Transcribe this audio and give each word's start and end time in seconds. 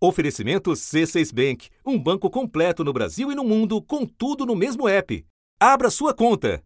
Oferecimento 0.00 0.70
C6 0.70 1.34
Bank, 1.34 1.68
um 1.84 1.98
banco 1.98 2.30
completo 2.30 2.84
no 2.84 2.92
Brasil 2.92 3.32
e 3.32 3.34
no 3.34 3.42
mundo, 3.42 3.82
com 3.82 4.06
tudo 4.06 4.46
no 4.46 4.54
mesmo 4.54 4.88
app. 4.88 5.26
Abra 5.58 5.90
sua 5.90 6.14
conta. 6.14 6.62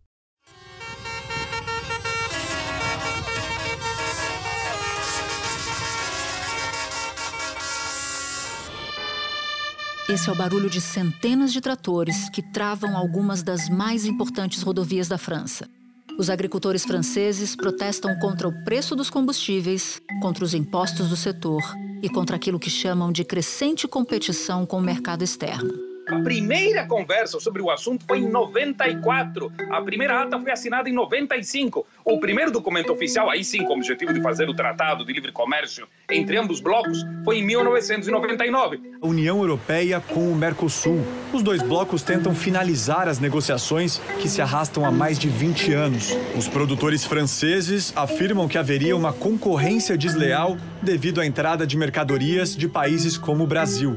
Esse 10.11 10.29
é 10.29 10.33
o 10.33 10.37
barulho 10.37 10.69
de 10.69 10.79
centenas 10.79 11.55
de 11.55 11.63
tratores 11.63 12.29
que 12.29 12.43
travam 12.43 12.95
algumas 12.95 13.43
das 13.43 13.71
mais 13.71 14.05
importantes 14.05 14.61
rodovias 14.61 15.09
da 15.09 15.17
França. 15.17 15.67
Os 16.19 16.29
agricultores 16.29 16.85
franceses 16.85 17.57
protestam 17.57 18.15
contra 18.19 18.47
o 18.47 18.65
preço 18.65 18.95
dos 18.95 19.09
combustíveis, 19.09 20.01
contra 20.21 20.45
os 20.45 20.55
impostos 20.55 21.09
do 21.09 21.17
setor 21.17 21.63
e 22.03 22.09
contra 22.09 22.37
aquilo 22.37 22.59
que 22.59 22.71
chamam 22.71 23.11
de 23.11 23.25
crescente 23.25 23.89
competição 23.89 24.67
com 24.67 24.79
o 24.79 24.83
mercado 24.83 25.23
externo. 25.23 25.92
A 26.09 26.19
primeira 26.21 26.85
conversa 26.85 27.39
sobre 27.39 27.63
o 27.63 27.71
assunto 27.71 28.05
foi 28.07 28.19
em 28.19 28.29
94. 28.29 29.53
A 29.71 29.81
primeira 29.81 30.23
ata 30.23 30.39
foi 30.39 30.51
assinada 30.51 30.89
em 30.89 30.93
95. 30.93 31.87
O 32.05 32.19
primeiro 32.19 32.51
documento 32.51 32.93
oficial, 32.93 33.31
aí 33.31 33.45
sim, 33.45 33.63
com 33.65 33.75
o 33.75 33.77
objetivo 33.77 34.13
de 34.13 34.21
fazer 34.21 34.49
o 34.49 34.55
tratado 34.55 35.05
de 35.05 35.13
livre 35.13 35.31
comércio 35.31 35.87
entre 36.11 36.37
ambos 36.37 36.61
blocos, 36.61 37.07
foi 37.25 37.39
em 37.39 37.47
1999. 37.47 38.81
A 39.01 39.07
União 39.07 39.39
Europeia 39.39 40.01
com 40.01 40.31
o 40.31 40.35
Mercosul. 40.35 41.05
Os 41.33 41.43
dois 41.43 41.63
blocos 41.63 42.03
tentam 42.03 42.35
finalizar 42.35 43.09
as 43.09 43.21
negociações 43.21 43.99
que 44.21 44.29
se 44.29 44.43
arrastam 44.43 44.85
há 44.85 44.91
mais 44.91 45.19
de 45.19 45.29
20 45.29 45.73
anos. 45.73 46.11
Os 46.37 46.49
produtores 46.49 47.05
franceses 47.05 47.93
afirmam 47.97 48.49
que 48.49 48.59
haveria 48.59 48.97
uma 48.97 49.13
concorrência 49.13 49.97
desleal 49.97 50.57
devido 50.83 51.21
à 51.21 51.27
entrada 51.27 51.67
de 51.67 51.77
mercadorias 51.77 52.57
de 52.57 52.69
países 52.69 53.17
como 53.17 53.45
o 53.45 53.47
Brasil. 53.47 53.97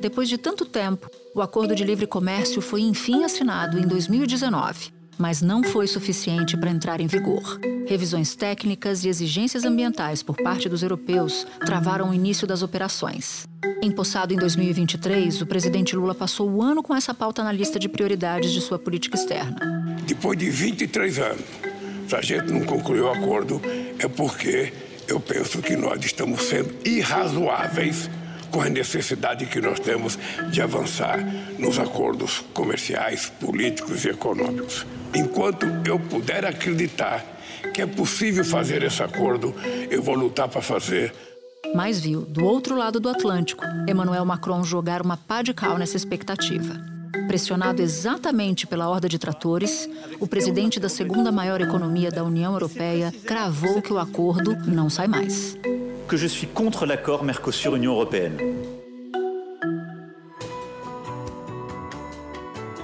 Depois 0.00 0.28
de 0.28 0.36
tanto 0.36 0.64
tempo, 0.64 1.10
o 1.36 1.42
acordo 1.42 1.74
de 1.74 1.84
livre 1.84 2.06
comércio 2.06 2.62
foi 2.62 2.80
enfim 2.80 3.22
assinado 3.22 3.78
em 3.78 3.86
2019, 3.86 4.90
mas 5.18 5.42
não 5.42 5.62
foi 5.62 5.86
suficiente 5.86 6.56
para 6.56 6.70
entrar 6.70 6.98
em 6.98 7.06
vigor. 7.06 7.60
Revisões 7.86 8.34
técnicas 8.34 9.04
e 9.04 9.10
exigências 9.10 9.62
ambientais 9.62 10.22
por 10.22 10.34
parte 10.34 10.66
dos 10.66 10.82
europeus 10.82 11.46
travaram 11.66 12.08
o 12.08 12.14
início 12.14 12.46
das 12.46 12.62
operações. 12.62 13.46
Empossado 13.82 14.32
em 14.32 14.38
2023, 14.38 15.42
o 15.42 15.46
presidente 15.46 15.94
Lula 15.94 16.14
passou 16.14 16.50
o 16.50 16.62
ano 16.62 16.82
com 16.82 16.96
essa 16.96 17.12
pauta 17.12 17.44
na 17.44 17.52
lista 17.52 17.78
de 17.78 17.86
prioridades 17.86 18.50
de 18.50 18.62
sua 18.62 18.78
política 18.78 19.18
externa. 19.18 19.56
Depois 20.06 20.38
de 20.38 20.48
23 20.48 21.18
anos, 21.18 21.44
se 22.08 22.16
a 22.16 22.22
gente 22.22 22.50
não 22.50 22.64
concluiu 22.64 23.04
o 23.04 23.10
acordo, 23.10 23.60
é 23.98 24.08
porque 24.08 24.72
eu 25.06 25.20
penso 25.20 25.60
que 25.60 25.76
nós 25.76 26.02
estamos 26.02 26.44
sendo 26.44 26.74
irrazoáveis 26.82 28.08
com 28.50 28.60
a 28.60 28.68
necessidade 28.68 29.46
que 29.46 29.60
nós 29.60 29.80
temos 29.80 30.18
de 30.50 30.60
avançar 30.60 31.18
nos 31.58 31.78
acordos 31.78 32.44
comerciais, 32.52 33.30
políticos 33.40 34.04
e 34.04 34.10
econômicos. 34.10 34.86
Enquanto 35.14 35.66
eu 35.86 35.98
puder 35.98 36.44
acreditar 36.44 37.24
que 37.72 37.82
é 37.82 37.86
possível 37.86 38.44
fazer 38.44 38.82
esse 38.82 39.02
acordo, 39.02 39.54
eu 39.90 40.02
vou 40.02 40.14
lutar 40.14 40.48
para 40.48 40.62
fazer. 40.62 41.12
Mas 41.74 42.00
viu, 42.00 42.22
do 42.22 42.44
outro 42.44 42.76
lado 42.76 43.00
do 43.00 43.08
Atlântico, 43.08 43.64
Emmanuel 43.88 44.24
Macron 44.24 44.62
jogar 44.62 45.02
uma 45.02 45.16
pá 45.16 45.42
de 45.42 45.52
cal 45.52 45.76
nessa 45.76 45.96
expectativa. 45.96 46.74
Pressionado 47.26 47.82
exatamente 47.82 48.66
pela 48.66 48.88
horda 48.88 49.08
de 49.08 49.18
tratores, 49.18 49.88
o 50.20 50.26
presidente 50.26 50.78
da 50.78 50.88
segunda 50.88 51.32
maior 51.32 51.60
economia 51.60 52.10
da 52.10 52.22
União 52.22 52.52
Europeia 52.52 53.12
cravou 53.24 53.82
que 53.82 53.92
o 53.92 53.98
acordo 53.98 54.56
não 54.66 54.88
sai 54.88 55.08
mais 55.08 55.56
que 56.06 56.16
je 56.16 56.26
suis 56.26 56.46
contre 56.46 56.86
l'accord 56.86 57.24
Mercosur-Union 57.24 57.92
européenne. 57.92 58.38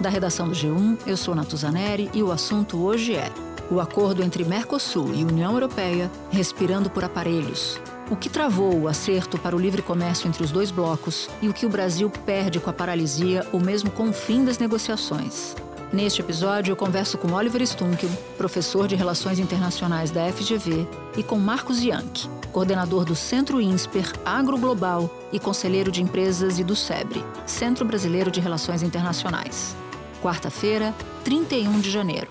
Da 0.01 0.09
redação 0.09 0.49
do 0.49 0.55
G1, 0.55 0.99
eu 1.07 1.17
sou 1.17 1.35
Natuzaneri 1.35 2.11
e 2.13 2.23
o 2.23 2.33
assunto 2.33 2.83
hoje 2.83 3.15
é 3.15 3.31
o 3.71 3.81
acordo 3.81 4.23
entre 4.23 4.45
Mercosul 4.45 5.15
e 5.15 5.25
União 5.25 5.53
Europeia 5.53 6.11
respirando 6.31 6.91
por 6.91 7.05
aparelhos. 7.05 7.81
O 8.11 8.17
que 8.17 8.29
travou 8.29 8.77
o 8.77 8.89
acerto 8.89 9.39
para 9.39 9.55
o 9.55 9.61
livre 9.61 9.81
comércio 9.81 10.27
entre 10.27 10.43
os 10.43 10.51
dois 10.51 10.73
blocos 10.73 11.31
e 11.41 11.49
o 11.49 11.55
que 11.55 11.65
o 11.65 11.69
Brasil 11.71 12.11
perde 12.27 12.59
com 12.59 12.69
a 12.69 12.73
paralisia 12.73 13.47
ou 13.53 13.61
mesmo 13.61 13.91
com 13.91 14.09
o 14.09 14.13
fim 14.13 14.45
das 14.45 14.59
negociações. 14.59 15.55
Neste 15.93 16.23
episódio, 16.23 16.73
eu 16.73 16.77
converso 16.77 17.19
com 17.19 17.33
Oliver 17.33 17.61
Stunkel, 17.61 18.09
professor 18.39 18.89
de 18.89 18.97
Relações 18.97 19.39
Internacionais 19.39 20.11
da 20.11 20.33
FGV, 20.33 20.89
e 21.19 21.23
com 21.23 21.37
Marcos 21.37 21.83
Yankee, 21.83 22.31
coordenador 22.51 23.05
do 23.05 23.15
Centro 23.15 23.61
INSPER 23.61 24.11
Agro 24.25 24.57
Global 24.57 25.11
e 25.31 25.39
conselheiro 25.39 25.93
de 25.93 26.03
empresas 26.03 26.59
e 26.59 26.65
do 26.65 26.75
SEBRE, 26.75 27.23
Centro 27.47 27.85
Brasileiro 27.85 28.31
de 28.31 28.41
Relações 28.41 28.83
Internacionais. 28.83 29.77
Quarta-feira, 30.23 30.95
31 31.25 31.79
de 31.81 31.91
janeiro. 31.91 32.31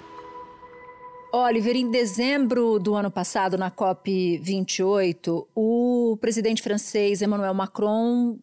Oliver, 1.31 1.75
em 1.75 1.91
dezembro 1.91 2.79
do 2.79 2.95
ano 2.95 3.11
passado, 3.11 3.59
na 3.59 3.69
COP28, 3.69 5.45
o 5.53 6.17
presidente 6.19 6.63
francês 6.63 7.21
Emmanuel 7.21 7.53
Macron 7.53 8.39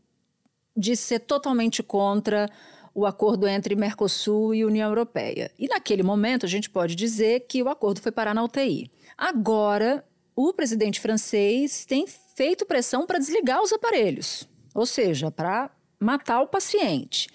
disse 0.76 1.02
ser 1.02 1.18
totalmente 1.18 1.82
contra 1.82 2.48
o 2.94 3.06
acordo 3.06 3.46
entre 3.46 3.74
Mercosul 3.74 4.54
e 4.54 4.64
União 4.64 4.88
Europeia. 4.88 5.50
E 5.58 5.66
naquele 5.66 6.02
momento 6.02 6.46
a 6.46 6.48
gente 6.48 6.68
pode 6.68 6.94
dizer 6.94 7.46
que 7.48 7.62
o 7.62 7.68
acordo 7.68 8.00
foi 8.00 8.12
parar 8.12 8.34
na 8.34 8.44
UTI. 8.44 8.90
Agora, 9.16 10.04
o 10.34 10.52
presidente 10.52 11.00
francês 11.00 11.84
tem 11.84 12.06
feito 12.06 12.64
pressão 12.64 13.06
para 13.06 13.18
desligar 13.18 13.62
os 13.62 13.72
aparelhos, 13.72 14.48
ou 14.74 14.86
seja, 14.86 15.30
para 15.30 15.70
matar 15.98 16.40
o 16.40 16.46
paciente. 16.46 17.28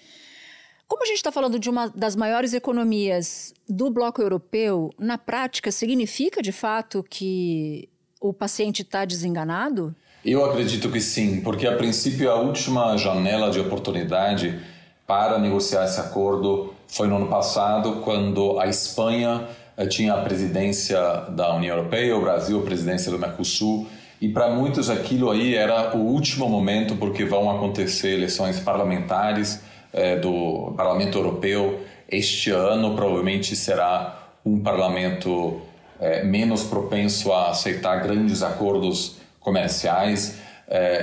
Como 0.86 1.02
a 1.02 1.06
gente 1.06 1.16
está 1.16 1.32
falando 1.32 1.58
de 1.58 1.68
uma 1.68 1.88
das 1.88 2.14
maiores 2.14 2.54
economias 2.54 3.52
do 3.68 3.90
bloco 3.90 4.22
europeu, 4.22 4.90
na 4.98 5.18
prática 5.18 5.70
significa 5.72 6.40
de 6.40 6.52
fato 6.52 7.04
que 7.08 7.88
o 8.20 8.32
paciente 8.32 8.82
está 8.82 9.04
desenganado? 9.04 9.94
Eu 10.24 10.44
acredito 10.44 10.90
que 10.90 11.00
sim, 11.00 11.42
porque 11.42 11.66
a 11.66 11.76
princípio 11.76 12.30
a 12.30 12.36
última 12.36 12.96
janela 12.96 13.50
de 13.50 13.60
oportunidade 13.60 14.58
para 15.06 15.38
negociar 15.38 15.84
esse 15.84 16.00
acordo 16.00 16.74
foi 16.88 17.06
no 17.06 17.16
ano 17.16 17.26
passado, 17.26 18.00
quando 18.04 18.58
a 18.58 18.66
Espanha 18.66 19.48
eh, 19.76 19.86
tinha 19.86 20.14
a 20.14 20.18
presidência 20.18 20.98
da 21.30 21.54
União 21.54 21.76
Europeia, 21.76 22.16
o 22.16 22.20
Brasil 22.20 22.60
a 22.60 22.62
presidência 22.62 23.10
do 23.10 23.18
Mercosul, 23.18 23.86
e 24.20 24.28
para 24.28 24.48
muitos 24.50 24.88
aquilo 24.88 25.30
aí 25.30 25.54
era 25.54 25.96
o 25.96 26.00
último 26.00 26.48
momento, 26.48 26.96
porque 26.96 27.24
vão 27.24 27.50
acontecer 27.50 28.14
eleições 28.14 28.60
parlamentares 28.60 29.60
eh, 29.92 30.16
do 30.16 30.72
Parlamento 30.76 31.18
Europeu 31.18 31.80
este 32.08 32.50
ano, 32.50 32.94
provavelmente 32.94 33.56
será 33.56 34.28
um 34.44 34.60
parlamento 34.60 35.60
eh, 36.00 36.22
menos 36.22 36.62
propenso 36.62 37.32
a 37.32 37.50
aceitar 37.50 38.02
grandes 38.02 38.42
acordos 38.42 39.16
comerciais, 39.40 40.42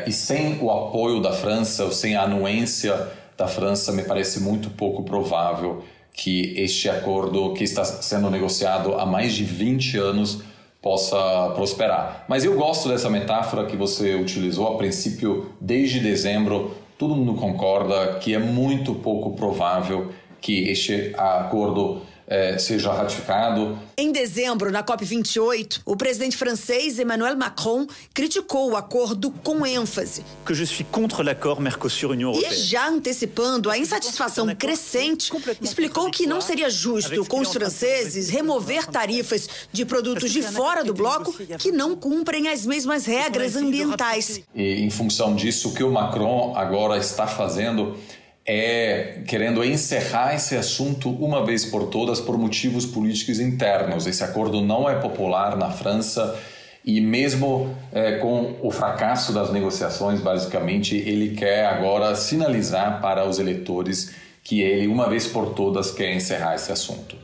e 0.07 0.11
sem 0.11 0.57
o 0.59 0.71
apoio 0.71 1.21
da 1.21 1.31
França, 1.31 1.85
ou 1.85 1.91
sem 1.91 2.15
a 2.15 2.23
anuência 2.23 3.07
da 3.41 3.47
França, 3.47 3.91
me 3.91 4.03
parece 4.03 4.39
muito 4.39 4.69
pouco 4.69 5.01
provável 5.01 5.83
que 6.13 6.53
este 6.55 6.87
acordo 6.87 7.53
que 7.53 7.63
está 7.63 7.83
sendo 7.83 8.29
negociado 8.29 8.93
há 8.93 9.05
mais 9.05 9.33
de 9.33 9.43
20 9.43 9.97
anos 9.97 10.43
possa 10.79 11.49
prosperar. 11.55 12.23
Mas 12.27 12.45
eu 12.45 12.55
gosto 12.55 12.87
dessa 12.87 13.09
metáfora 13.09 13.65
que 13.65 13.75
você 13.75 14.13
utilizou 14.13 14.67
a 14.67 14.77
princípio, 14.77 15.53
desde 15.59 15.99
dezembro, 15.99 16.75
todo 16.99 17.15
mundo 17.15 17.33
concorda 17.33 18.19
que 18.19 18.35
é 18.35 18.39
muito 18.39 18.93
pouco 18.93 19.31
provável 19.31 20.11
que 20.39 20.69
este 20.69 21.11
acordo 21.17 22.01
é, 22.31 22.57
seja 22.57 22.93
ratificado. 22.93 23.77
Em 23.97 24.09
dezembro, 24.09 24.71
na 24.71 24.81
COP28, 24.81 25.81
o 25.85 25.97
presidente 25.97 26.37
francês 26.37 26.97
Emmanuel 26.97 27.35
Macron 27.35 27.85
criticou 28.13 28.71
o 28.71 28.77
acordo 28.77 29.29
com 29.43 29.65
ênfase. 29.65 30.23
Que 30.45 30.53
je 30.53 30.65
suis 30.65 30.87
contre 30.89 31.23
l'accord 31.23 31.61
Mercosur-Union 31.61 32.29
Européenne. 32.29 32.55
E 32.55 32.63
já 32.63 32.87
antecipando 32.87 33.69
a 33.69 33.77
insatisfação 33.77 34.47
crescente, 34.55 35.29
explicou 35.61 36.09
que 36.09 36.25
não 36.25 36.39
seria 36.39 36.69
justo 36.69 37.25
com 37.25 37.41
os 37.41 37.51
franceses 37.51 38.29
remover 38.29 38.87
tarifas 38.87 39.49
de 39.69 39.83
produtos 39.83 40.31
de 40.31 40.41
fora 40.41 40.85
do 40.85 40.93
bloco 40.93 41.33
que 41.57 41.69
não 41.69 41.97
cumprem 41.97 42.47
as 42.47 42.65
mesmas 42.65 43.03
regras 43.03 43.57
ambientais. 43.57 44.41
E 44.55 44.81
em 44.81 44.89
função 44.89 45.35
disso, 45.35 45.69
o 45.69 45.73
que 45.73 45.83
o 45.83 45.91
Macron 45.91 46.53
agora 46.55 46.97
está 46.97 47.27
fazendo 47.27 47.97
é 48.45 49.21
querendo 49.27 49.63
encerrar 49.63 50.33
esse 50.35 50.55
assunto 50.55 51.09
uma 51.09 51.45
vez 51.45 51.65
por 51.65 51.87
todas 51.87 52.19
por 52.19 52.37
motivos 52.37 52.85
políticos 52.85 53.39
internos. 53.39 54.07
Esse 54.07 54.23
acordo 54.23 54.61
não 54.61 54.89
é 54.89 54.95
popular 54.95 55.55
na 55.55 55.69
França 55.69 56.37
e 56.83 56.99
mesmo 56.99 57.75
é, 57.91 58.17
com 58.17 58.57
o 58.61 58.71
fracasso 58.71 59.31
das 59.31 59.51
negociações, 59.51 60.19
basicamente, 60.19 60.95
ele 60.95 61.35
quer 61.35 61.65
agora 61.65 62.15
sinalizar 62.15 62.99
para 63.01 63.27
os 63.27 63.37
eleitores 63.37 64.15
que 64.43 64.61
ele, 64.61 64.87
uma 64.87 65.07
vez 65.07 65.27
por 65.27 65.53
todas, 65.53 65.91
quer 65.91 66.15
encerrar 66.15 66.55
esse 66.55 66.71
assunto. 66.71 67.15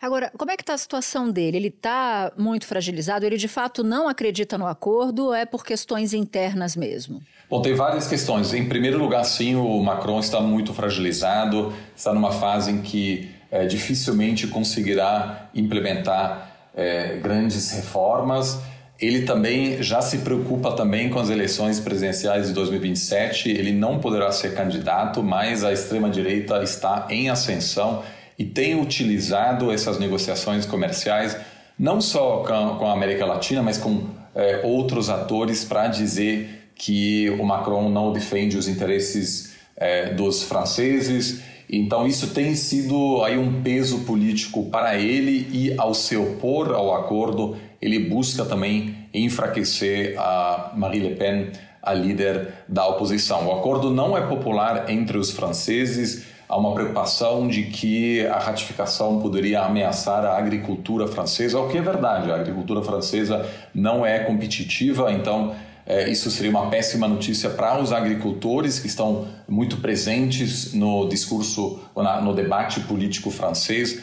Agora, 0.00 0.32
como 0.38 0.50
é 0.50 0.56
que 0.56 0.62
está 0.62 0.72
a 0.72 0.78
situação 0.78 1.30
dele? 1.30 1.58
Ele 1.58 1.68
está 1.68 2.32
muito 2.38 2.66
fragilizado? 2.66 3.26
Ele 3.26 3.36
de 3.36 3.48
fato 3.48 3.84
não 3.84 4.08
acredita 4.08 4.56
no 4.56 4.66
acordo 4.66 5.26
ou 5.26 5.34
é 5.34 5.44
por 5.44 5.62
questões 5.62 6.14
internas 6.14 6.74
mesmo? 6.74 7.20
Bom, 7.50 7.60
tem 7.60 7.74
várias 7.74 8.06
questões. 8.06 8.54
Em 8.54 8.66
primeiro 8.66 8.98
lugar, 8.98 9.24
sim, 9.24 9.56
o 9.56 9.82
Macron 9.82 10.18
está 10.18 10.40
muito 10.40 10.72
fragilizado, 10.72 11.74
está 11.94 12.14
numa 12.14 12.32
fase 12.32 12.70
em 12.70 12.80
que 12.80 13.30
é, 13.50 13.66
dificilmente 13.66 14.46
conseguirá 14.46 15.50
implementar 15.54 16.70
é, 16.74 17.16
grandes 17.16 17.70
reformas. 17.72 18.58
Ele 18.98 19.22
também 19.22 19.82
já 19.82 20.00
se 20.00 20.18
preocupa 20.18 20.72
também 20.72 21.10
com 21.10 21.18
as 21.18 21.28
eleições 21.28 21.78
presidenciais 21.78 22.46
de 22.46 22.54
2027. 22.54 23.50
Ele 23.50 23.72
não 23.72 23.98
poderá 23.98 24.32
ser 24.32 24.54
candidato, 24.54 25.22
mas 25.22 25.62
a 25.62 25.72
extrema 25.72 26.08
direita 26.08 26.62
está 26.62 27.06
em 27.10 27.28
ascensão 27.28 28.02
e 28.40 28.44
tem 28.46 28.80
utilizado 28.80 29.70
essas 29.70 29.98
negociações 29.98 30.64
comerciais 30.64 31.36
não 31.78 32.00
só 32.00 32.42
com, 32.78 32.86
a 32.86 32.92
América 32.92 33.26
Latina, 33.26 33.62
mas 33.62 33.76
com 33.76 34.06
é, 34.34 34.62
outros 34.64 35.10
atores 35.10 35.62
para 35.62 35.88
dizer 35.88 36.70
que 36.74 37.28
o 37.38 37.44
Macron 37.44 37.90
não 37.90 38.14
defende 38.14 38.56
os 38.56 38.66
interesses 38.66 39.56
é, 39.76 40.14
dos 40.14 40.42
franceses. 40.42 41.42
Então 41.68 42.06
isso 42.06 42.28
tem 42.28 42.54
sido 42.54 43.22
aí 43.22 43.36
um 43.36 43.62
peso 43.62 44.00
político 44.06 44.70
para 44.70 44.96
ele 44.96 45.46
e 45.52 45.74
ao 45.76 45.92
se 45.92 46.16
opor 46.16 46.72
ao 46.72 46.96
acordo 46.96 47.58
ele 47.80 47.98
busca 47.98 48.42
também 48.46 49.06
enfraquecer 49.12 50.18
a 50.18 50.72
Marie 50.74 51.00
Le 51.00 51.14
Pen, 51.14 51.50
a 51.82 51.92
líder 51.92 52.54
da 52.66 52.88
oposição. 52.88 53.48
O 53.48 53.52
acordo 53.52 53.90
não 53.90 54.16
é 54.16 54.22
popular 54.22 54.88
entre 54.88 55.18
os 55.18 55.30
franceses. 55.30 56.29
Há 56.50 56.56
uma 56.56 56.74
preocupação 56.74 57.46
de 57.46 57.62
que 57.62 58.26
a 58.26 58.40
ratificação 58.40 59.20
poderia 59.20 59.60
ameaçar 59.60 60.24
a 60.24 60.36
agricultura 60.36 61.06
francesa, 61.06 61.60
o 61.60 61.68
que 61.68 61.78
é 61.78 61.80
verdade. 61.80 62.28
A 62.28 62.34
agricultura 62.34 62.82
francesa 62.82 63.48
não 63.72 64.04
é 64.04 64.18
competitiva, 64.18 65.12
então 65.12 65.54
é, 65.86 66.10
isso 66.10 66.28
seria 66.28 66.50
uma 66.50 66.68
péssima 66.68 67.06
notícia 67.06 67.50
para 67.50 67.80
os 67.80 67.92
agricultores 67.92 68.80
que 68.80 68.88
estão 68.88 69.28
muito 69.50 69.78
presentes 69.78 70.72
no 70.72 71.08
discurso, 71.08 71.80
no 72.22 72.32
debate 72.32 72.78
político 72.80 73.32
francês. 73.32 73.98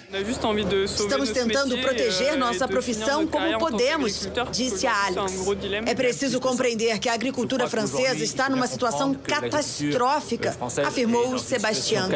Estamos 0.85 1.29
tentando 1.31 1.77
proteger 1.77 2.33
euh, 2.33 2.37
nossa 2.37 2.67
profissão 2.67 3.25
como 3.25 3.57
podemos, 3.57 4.27
disse 4.51 4.85
a 4.85 5.05
Alex. 5.05 5.45
É 5.85 5.95
preciso 5.95 6.41
compreender 6.41 6.99
que 6.99 7.07
a 7.07 7.13
agricultura 7.13 7.69
francesa 7.69 8.21
está 8.21 8.49
numa 8.49 8.67
situação 8.67 9.13
catastrófica, 9.13 10.55
afirmou 10.85 11.33
o 11.33 11.39
Sebastião. 11.39 12.09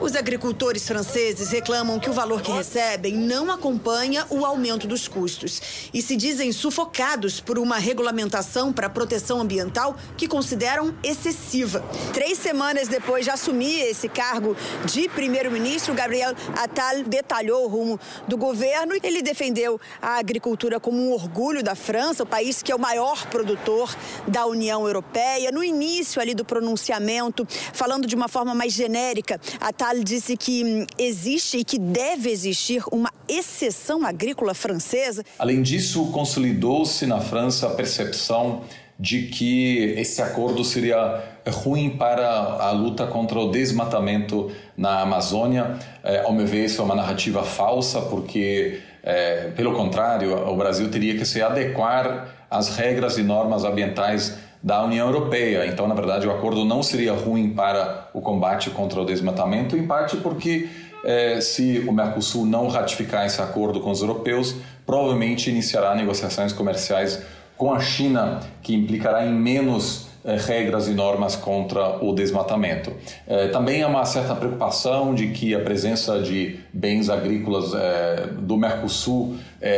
Os 0.00 0.14
agricultores 0.14 0.86
franceses 0.86 1.50
reclamam 1.50 1.98
que 1.98 2.10
o 2.10 2.12
valor 2.12 2.42
que 2.42 2.52
recebem 2.52 3.14
não 3.14 3.50
acompanha 3.50 4.26
o 4.28 4.44
aumento 4.44 4.86
dos 4.86 5.08
custos 5.08 5.88
e 5.94 6.02
se 6.02 6.16
dizem 6.16 6.52
sufocados 6.52 7.40
por 7.40 7.58
uma 7.58 7.78
regulamentação 7.78 8.72
para 8.72 8.88
a 8.88 8.90
proteção 8.90 9.40
ambiental 9.40 9.96
que 10.18 10.28
consideram 10.28 10.94
excessiva. 11.02 11.82
Três 12.12 12.41
semanas 12.42 12.88
depois 12.88 13.24
de 13.24 13.30
assumir 13.30 13.80
esse 13.82 14.08
cargo 14.08 14.56
de 14.84 15.08
primeiro-ministro, 15.08 15.94
Gabriel 15.94 16.34
Attal 16.56 17.04
detalhou 17.06 17.64
o 17.64 17.68
rumo 17.68 18.00
do 18.26 18.36
governo. 18.36 18.94
Ele 19.02 19.22
defendeu 19.22 19.80
a 20.00 20.18
agricultura 20.18 20.80
como 20.80 20.98
um 20.98 21.12
orgulho 21.12 21.62
da 21.62 21.76
França, 21.76 22.24
o 22.24 22.26
país 22.26 22.60
que 22.60 22.72
é 22.72 22.74
o 22.74 22.78
maior 22.80 23.26
produtor 23.28 23.94
da 24.26 24.44
União 24.44 24.84
Europeia. 24.84 25.52
No 25.52 25.62
início 25.62 26.20
ali 26.20 26.34
do 26.34 26.44
pronunciamento, 26.44 27.46
falando 27.72 28.06
de 28.06 28.16
uma 28.16 28.26
forma 28.28 28.54
mais 28.54 28.72
genérica, 28.72 29.40
Attal 29.60 30.00
disse 30.00 30.36
que 30.36 30.64
hum, 30.64 30.86
existe 30.98 31.58
e 31.58 31.64
que 31.64 31.78
deve 31.78 32.28
existir 32.30 32.82
uma 32.90 33.12
exceção 33.28 34.04
agrícola 34.04 34.52
francesa. 34.52 35.24
Além 35.38 35.62
disso, 35.62 36.06
consolidou-se 36.06 37.06
na 37.06 37.20
França 37.20 37.68
a 37.68 37.70
percepção 37.70 38.64
de 39.02 39.22
que 39.22 39.94
esse 39.98 40.22
acordo 40.22 40.62
seria 40.62 41.20
ruim 41.50 41.90
para 41.90 42.24
a 42.24 42.70
luta 42.70 43.04
contra 43.04 43.36
o 43.36 43.50
desmatamento 43.50 44.52
na 44.76 45.00
Amazônia. 45.00 45.76
É, 46.04 46.20
ao 46.20 46.32
meu 46.32 46.46
ver, 46.46 46.66
isso 46.66 46.80
é 46.80 46.84
uma 46.84 46.94
narrativa 46.94 47.42
falsa, 47.42 48.00
porque, 48.02 48.78
é, 49.02 49.50
pelo 49.56 49.72
contrário, 49.72 50.48
o 50.48 50.56
Brasil 50.56 50.88
teria 50.88 51.16
que 51.16 51.24
se 51.24 51.42
adequar 51.42 52.28
às 52.48 52.76
regras 52.76 53.18
e 53.18 53.24
normas 53.24 53.64
ambientais 53.64 54.38
da 54.62 54.84
União 54.84 55.08
Europeia. 55.08 55.66
Então, 55.66 55.88
na 55.88 55.96
verdade, 55.96 56.28
o 56.28 56.30
acordo 56.30 56.64
não 56.64 56.80
seria 56.80 57.12
ruim 57.12 57.50
para 57.50 58.08
o 58.14 58.20
combate 58.20 58.70
contra 58.70 59.00
o 59.00 59.04
desmatamento, 59.04 59.76
em 59.76 59.84
parte 59.84 60.16
porque 60.18 60.68
é, 61.04 61.40
se 61.40 61.84
o 61.88 61.92
Mercosul 61.92 62.46
não 62.46 62.68
ratificar 62.68 63.26
esse 63.26 63.42
acordo 63.42 63.80
com 63.80 63.90
os 63.90 64.00
europeus, 64.00 64.54
provavelmente 64.86 65.50
iniciará 65.50 65.92
negociações 65.92 66.52
comerciais 66.52 67.20
com 67.56 67.72
a 67.72 67.80
China, 67.80 68.40
que 68.62 68.74
implicará 68.74 69.26
em 69.26 69.32
menos 69.32 70.12
eh, 70.24 70.36
regras 70.36 70.86
e 70.86 70.94
normas 70.94 71.34
contra 71.34 71.98
o 72.00 72.14
desmatamento. 72.14 72.92
Eh, 73.26 73.48
também 73.48 73.82
há 73.82 73.88
uma 73.88 74.04
certa 74.04 74.36
preocupação 74.36 75.16
de 75.16 75.30
que 75.30 75.52
a 75.52 75.58
presença 75.58 76.20
de 76.20 76.60
bens 76.72 77.10
agrícolas 77.10 77.72
eh, 77.74 78.28
do 78.38 78.56
Mercosul 78.56 79.36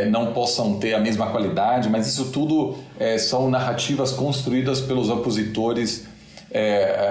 não 0.09 0.33
possam 0.33 0.79
ter 0.79 0.93
a 0.93 0.99
mesma 0.99 1.27
qualidade, 1.27 1.89
mas 1.89 2.07
isso 2.07 2.31
tudo 2.31 2.75
são 3.19 3.51
narrativas 3.51 4.11
construídas 4.11 4.81
pelos 4.81 5.11
opositores 5.11 6.07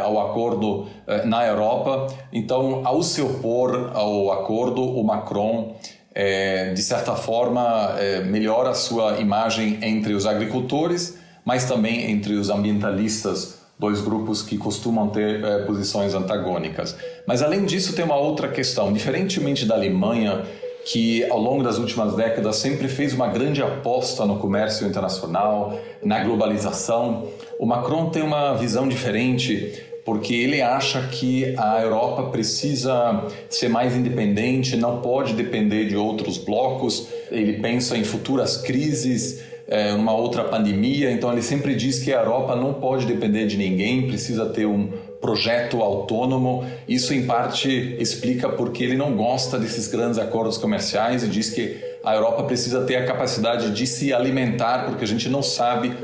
ao 0.03 0.19
acordo 0.29 0.89
na 1.25 1.47
Europa. 1.47 2.09
Então, 2.33 2.83
ao 2.85 3.01
se 3.01 3.23
opor 3.23 3.93
ao 3.95 4.33
acordo, 4.33 4.83
o 4.83 5.05
Macron 5.05 5.77
é, 6.15 6.73
de 6.73 6.83
certa 6.83 7.17
forma, 7.17 7.97
é, 7.99 8.21
melhora 8.21 8.71
a 8.71 8.75
sua 8.75 9.19
imagem 9.19 9.79
entre 9.83 10.15
os 10.15 10.27
agricultores, 10.27 11.19
mas 11.45 11.65
também 11.65 12.11
entre 12.11 12.35
os 12.35 12.49
ambientalistas, 12.49 13.59
dois 13.79 14.01
grupos 14.01 14.41
que 14.41 14.57
costumam 14.57 15.09
ter 15.09 15.45
é, 15.45 15.59
posições 15.65 16.15
antagônicas. 16.15 16.97
Mas, 17.27 17.43
além 17.43 17.65
disso, 17.65 17.95
tem 17.95 18.05
uma 18.05 18.17
outra 18.17 18.49
questão. 18.49 18.93
Diferentemente 18.93 19.67
da 19.67 19.75
Alemanha, 19.75 20.45
que 20.85 21.29
ao 21.31 21.41
longo 21.41 21.63
das 21.63 21.79
últimas 21.79 22.15
décadas 22.15 22.57
sempre 22.57 22.89
fez 22.89 23.13
uma 23.13 23.27
grande 23.27 23.63
aposta 23.63 24.25
no 24.25 24.39
comércio 24.39 24.87
internacional, 24.87 25.79
na 26.03 26.23
globalização, 26.23 27.29
o 27.59 27.67
Macron 27.67 28.11
tem 28.11 28.23
uma 28.23 28.55
visão 28.55 28.87
diferente 28.87 29.83
porque 30.05 30.35
ele 30.35 30.61
acha 30.61 31.01
que 31.09 31.55
a 31.57 31.81
Europa 31.81 32.25
precisa 32.25 33.27
ser 33.49 33.69
mais 33.69 33.97
independente, 33.97 34.77
não 34.77 35.01
pode 35.01 35.33
depender 35.33 35.87
de 35.87 35.97
outros 35.97 36.37
blocos. 36.37 37.09
Ele 37.31 37.55
pensa 37.55 37.97
em 37.97 38.05
futuras 38.05 38.59
crises, 38.59 39.43
é, 39.67 39.95
uma 39.95 40.13
outra 40.13 40.45
pandemia, 40.45 41.11
então 41.11 41.33
ele 41.33 41.41
sempre 41.41 41.75
diz 41.75 42.01
que 42.01 42.13
a 42.13 42.19
Europa 42.19 42.55
não 42.55 42.75
pode 42.75 43.07
depender 43.07 43.47
de 43.47 43.57
ninguém, 43.57 44.07
precisa 44.07 44.47
ter 44.47 44.67
um 44.67 44.91
projeto 45.23 45.81
autônomo. 45.81 46.67
Isso, 46.87 47.15
em 47.15 47.25
parte, 47.25 47.97
explica 47.99 48.51
porque 48.51 48.85
ele 48.85 48.97
não 48.97 49.17
gosta 49.17 49.59
desses 49.59 49.89
grandes 49.89 50.19
acordos 50.19 50.59
comerciais 50.59 51.25
e 51.25 51.29
diz 51.29 51.49
que 51.49 51.79
a 52.05 52.15
Europa 52.15 52.43
precisa 52.43 52.85
ter 52.85 52.97
a 52.97 53.07
capacidade 53.07 53.71
de 53.71 53.87
se 53.87 54.13
alimentar, 54.13 54.85
porque 54.85 55.03
a 55.03 55.07
gente 55.07 55.31
não 55.31 55.43
sabe 55.43 55.97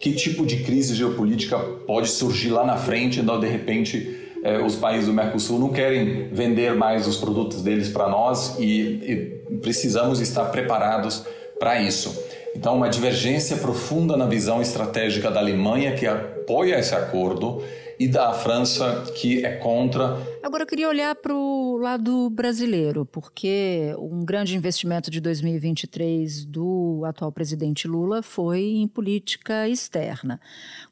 que 0.00 0.12
tipo 0.12 0.46
de 0.46 0.58
crise 0.58 0.94
geopolítica 0.94 1.58
pode 1.58 2.08
surgir 2.08 2.50
lá 2.50 2.64
na 2.64 2.76
frente, 2.76 3.20
então 3.20 3.38
de 3.40 3.48
repente 3.48 4.16
eh, 4.44 4.58
os 4.58 4.76
países 4.76 5.06
do 5.06 5.12
Mercosul 5.12 5.58
não 5.58 5.70
querem 5.70 6.28
vender 6.28 6.74
mais 6.74 7.06
os 7.06 7.16
produtos 7.16 7.62
deles 7.62 7.88
para 7.88 8.08
nós 8.08 8.56
e, 8.58 8.62
e 8.70 9.56
precisamos 9.60 10.20
estar 10.20 10.46
preparados 10.46 11.24
para 11.58 11.80
isso. 11.80 12.16
Então, 12.54 12.76
uma 12.76 12.88
divergência 12.88 13.56
profunda 13.56 14.16
na 14.16 14.26
visão 14.26 14.62
estratégica 14.62 15.30
da 15.30 15.40
Alemanha, 15.40 15.94
que 15.94 16.06
apoia 16.06 16.78
esse 16.78 16.94
acordo, 16.94 17.62
e 17.98 18.06
da 18.06 18.32
França, 18.32 19.04
que 19.14 19.44
é 19.44 19.56
contra. 19.56 20.16
Agora, 20.42 20.62
eu 20.62 20.66
queria 20.66 20.88
olhar 20.88 21.14
para 21.14 21.34
o 21.34 21.76
lado 21.76 22.30
brasileiro, 22.30 23.04
porque 23.04 23.94
um 23.98 24.24
grande 24.24 24.56
investimento 24.56 25.10
de 25.10 25.20
2023 25.20 26.44
do 26.44 27.02
atual 27.04 27.32
presidente 27.32 27.88
Lula 27.88 28.22
foi 28.22 28.60
em 28.60 28.86
política 28.86 29.68
externa. 29.68 30.40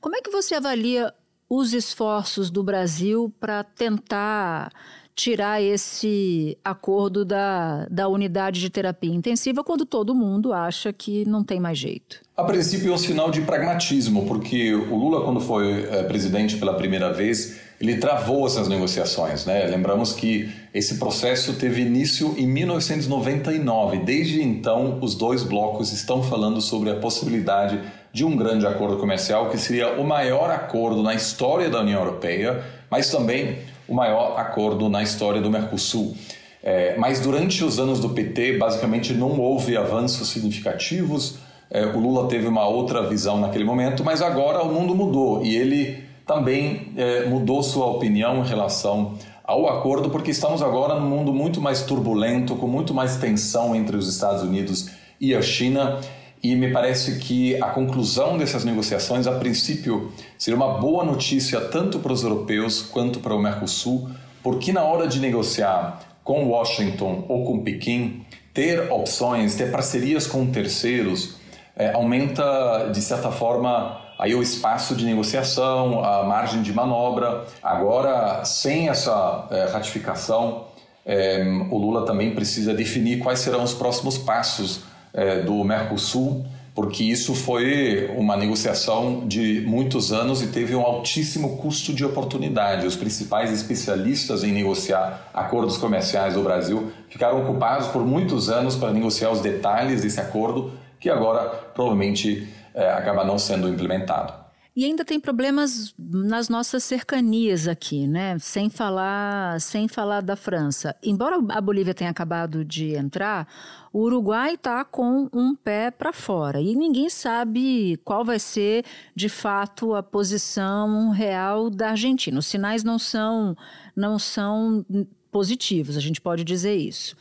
Como 0.00 0.16
é 0.16 0.20
que 0.20 0.30
você 0.30 0.54
avalia 0.54 1.14
os 1.48 1.72
esforços 1.72 2.50
do 2.50 2.62
Brasil 2.62 3.32
para 3.38 3.62
tentar 3.62 4.72
tirar 5.16 5.62
esse 5.62 6.58
acordo 6.62 7.24
da, 7.24 7.86
da 7.90 8.06
unidade 8.06 8.60
de 8.60 8.68
terapia 8.68 9.12
intensiva 9.12 9.64
quando 9.64 9.86
todo 9.86 10.14
mundo 10.14 10.52
acha 10.52 10.92
que 10.92 11.26
não 11.26 11.42
tem 11.42 11.58
mais 11.58 11.78
jeito? 11.78 12.20
A 12.36 12.44
princípio 12.44 12.92
é 12.92 12.94
um 12.94 12.98
sinal 12.98 13.30
de 13.30 13.40
pragmatismo, 13.40 14.26
porque 14.26 14.74
o 14.74 14.94
Lula, 14.94 15.24
quando 15.24 15.40
foi 15.40 15.84
é, 15.84 16.02
presidente 16.02 16.58
pela 16.58 16.74
primeira 16.74 17.10
vez, 17.14 17.58
ele 17.80 17.96
travou 17.96 18.46
essas 18.46 18.68
negociações. 18.68 19.46
Né? 19.46 19.64
Lembramos 19.64 20.12
que 20.12 20.52
esse 20.74 20.98
processo 20.98 21.54
teve 21.54 21.80
início 21.80 22.34
em 22.36 22.46
1999. 22.46 24.00
Desde 24.00 24.42
então, 24.42 24.98
os 25.00 25.14
dois 25.14 25.42
blocos 25.42 25.92
estão 25.92 26.22
falando 26.22 26.60
sobre 26.60 26.90
a 26.90 26.96
possibilidade 26.96 27.80
de 28.12 28.22
um 28.22 28.36
grande 28.36 28.66
acordo 28.66 28.98
comercial, 28.98 29.48
que 29.48 29.56
seria 29.56 29.98
o 29.98 30.06
maior 30.06 30.50
acordo 30.50 31.02
na 31.02 31.14
história 31.14 31.70
da 31.70 31.80
União 31.80 32.00
Europeia, 32.00 32.62
mas 32.90 33.10
também 33.10 33.58
o 33.88 33.94
maior 33.94 34.38
acordo 34.38 34.88
na 34.88 35.02
história 35.02 35.40
do 35.40 35.50
Mercosul. 35.50 36.16
É, 36.62 36.96
mas 36.98 37.20
durante 37.20 37.62
os 37.62 37.78
anos 37.78 38.00
do 38.00 38.08
PT, 38.08 38.58
basicamente 38.58 39.14
não 39.14 39.38
houve 39.38 39.76
avanços 39.76 40.28
significativos. 40.28 41.38
É, 41.70 41.86
o 41.86 41.98
Lula 41.98 42.28
teve 42.28 42.46
uma 42.46 42.66
outra 42.66 43.06
visão 43.08 43.40
naquele 43.40 43.64
momento, 43.64 44.02
mas 44.04 44.20
agora 44.20 44.62
o 44.62 44.72
mundo 44.72 44.94
mudou 44.94 45.44
e 45.44 45.54
ele 45.54 46.04
também 46.26 46.92
é, 46.96 47.26
mudou 47.26 47.62
sua 47.62 47.86
opinião 47.86 48.44
em 48.44 48.46
relação 48.46 49.14
ao 49.44 49.68
acordo, 49.68 50.10
porque 50.10 50.32
estamos 50.32 50.60
agora 50.60 50.98
num 50.98 51.08
mundo 51.08 51.32
muito 51.32 51.60
mais 51.60 51.82
turbulento, 51.82 52.56
com 52.56 52.66
muito 52.66 52.92
mais 52.92 53.16
tensão 53.16 53.76
entre 53.76 53.96
os 53.96 54.08
Estados 54.08 54.42
Unidos 54.42 54.90
e 55.20 55.34
a 55.34 55.40
China. 55.40 56.00
E 56.42 56.54
me 56.54 56.72
parece 56.72 57.18
que 57.18 57.60
a 57.62 57.70
conclusão 57.70 58.36
dessas 58.38 58.64
negociações, 58.64 59.26
a 59.26 59.32
princípio, 59.32 60.12
seria 60.38 60.56
uma 60.56 60.78
boa 60.78 61.04
notícia 61.04 61.60
tanto 61.60 61.98
para 61.98 62.12
os 62.12 62.22
europeus 62.22 62.82
quanto 62.82 63.20
para 63.20 63.34
o 63.34 63.38
Mercosul, 63.38 64.10
porque 64.42 64.72
na 64.72 64.82
hora 64.82 65.08
de 65.08 65.18
negociar 65.18 66.00
com 66.22 66.48
Washington 66.48 67.24
ou 67.28 67.44
com 67.44 67.60
Pequim, 67.60 68.24
ter 68.52 68.90
opções, 68.92 69.54
ter 69.54 69.70
parcerias 69.70 70.26
com 70.26 70.46
terceiros, 70.46 71.36
é, 71.76 71.92
aumenta, 71.92 72.90
de 72.92 73.02
certa 73.02 73.30
forma, 73.30 74.00
aí 74.18 74.34
o 74.34 74.42
espaço 74.42 74.96
de 74.96 75.04
negociação, 75.04 76.02
a 76.02 76.24
margem 76.24 76.62
de 76.62 76.72
manobra. 76.72 77.44
Agora, 77.62 78.44
sem 78.44 78.88
essa 78.88 79.46
é, 79.50 79.66
ratificação, 79.66 80.64
é, 81.04 81.44
o 81.70 81.76
Lula 81.76 82.06
também 82.06 82.34
precisa 82.34 82.74
definir 82.74 83.18
quais 83.18 83.40
serão 83.40 83.62
os 83.62 83.74
próximos 83.74 84.16
passos 84.18 84.82
é, 85.12 85.40
do 85.40 85.62
Mercosul, 85.64 86.44
porque 86.74 87.02
isso 87.02 87.34
foi 87.34 88.10
uma 88.16 88.36
negociação 88.36 89.26
de 89.26 89.62
muitos 89.66 90.12
anos 90.12 90.42
e 90.42 90.48
teve 90.48 90.74
um 90.74 90.82
altíssimo 90.82 91.56
custo 91.56 91.94
de 91.94 92.04
oportunidade. 92.04 92.86
Os 92.86 92.94
principais 92.94 93.50
especialistas 93.50 94.44
em 94.44 94.52
negociar 94.52 95.30
acordos 95.32 95.78
comerciais 95.78 96.34
do 96.34 96.42
Brasil 96.42 96.92
ficaram 97.08 97.42
ocupados 97.42 97.88
por 97.88 98.04
muitos 98.04 98.50
anos 98.50 98.76
para 98.76 98.92
negociar 98.92 99.30
os 99.30 99.40
detalhes 99.40 100.02
desse 100.02 100.20
acordo, 100.20 100.72
que 101.00 101.08
agora 101.08 101.48
provavelmente 101.74 102.46
é, 102.74 102.90
acaba 102.90 103.24
não 103.24 103.38
sendo 103.38 103.70
implementado. 103.70 104.45
E 104.76 104.84
ainda 104.84 105.06
tem 105.06 105.18
problemas 105.18 105.94
nas 105.98 106.50
nossas 106.50 106.84
cercanias 106.84 107.66
aqui, 107.66 108.06
né? 108.06 108.38
Sem 108.38 108.68
falar, 108.68 109.58
sem 109.58 109.88
falar 109.88 110.20
da 110.20 110.36
França. 110.36 110.94
Embora 111.02 111.38
a 111.48 111.60
Bolívia 111.62 111.94
tenha 111.94 112.10
acabado 112.10 112.62
de 112.62 112.94
entrar, 112.94 113.48
o 113.90 114.00
Uruguai 114.00 114.52
está 114.52 114.84
com 114.84 115.30
um 115.32 115.56
pé 115.56 115.90
para 115.90 116.12
fora 116.12 116.60
e 116.60 116.76
ninguém 116.76 117.08
sabe 117.08 117.98
qual 118.04 118.22
vai 118.22 118.38
ser 118.38 118.84
de 119.14 119.30
fato 119.30 119.94
a 119.94 120.02
posição 120.02 121.08
real 121.08 121.70
da 121.70 121.92
Argentina. 121.92 122.38
Os 122.38 122.46
sinais 122.46 122.84
não 122.84 122.98
são 122.98 123.56
não 123.96 124.18
são 124.18 124.84
positivos, 125.32 125.96
a 125.96 126.00
gente 126.00 126.20
pode 126.20 126.44
dizer 126.44 126.76
isso. 126.76 127.16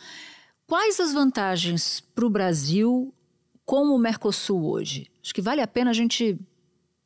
Quais 0.67 0.99
as 0.99 1.13
vantagens 1.13 2.01
para 2.13 2.25
o 2.25 2.29
Brasil 2.29 3.13
com 3.65 3.95
o 3.95 3.97
Mercosul 3.97 4.69
hoje? 4.69 5.07
Acho 5.23 5.33
que 5.33 5.41
vale 5.41 5.61
a 5.61 5.67
pena 5.67 5.91
a 5.91 5.93
gente 5.93 6.37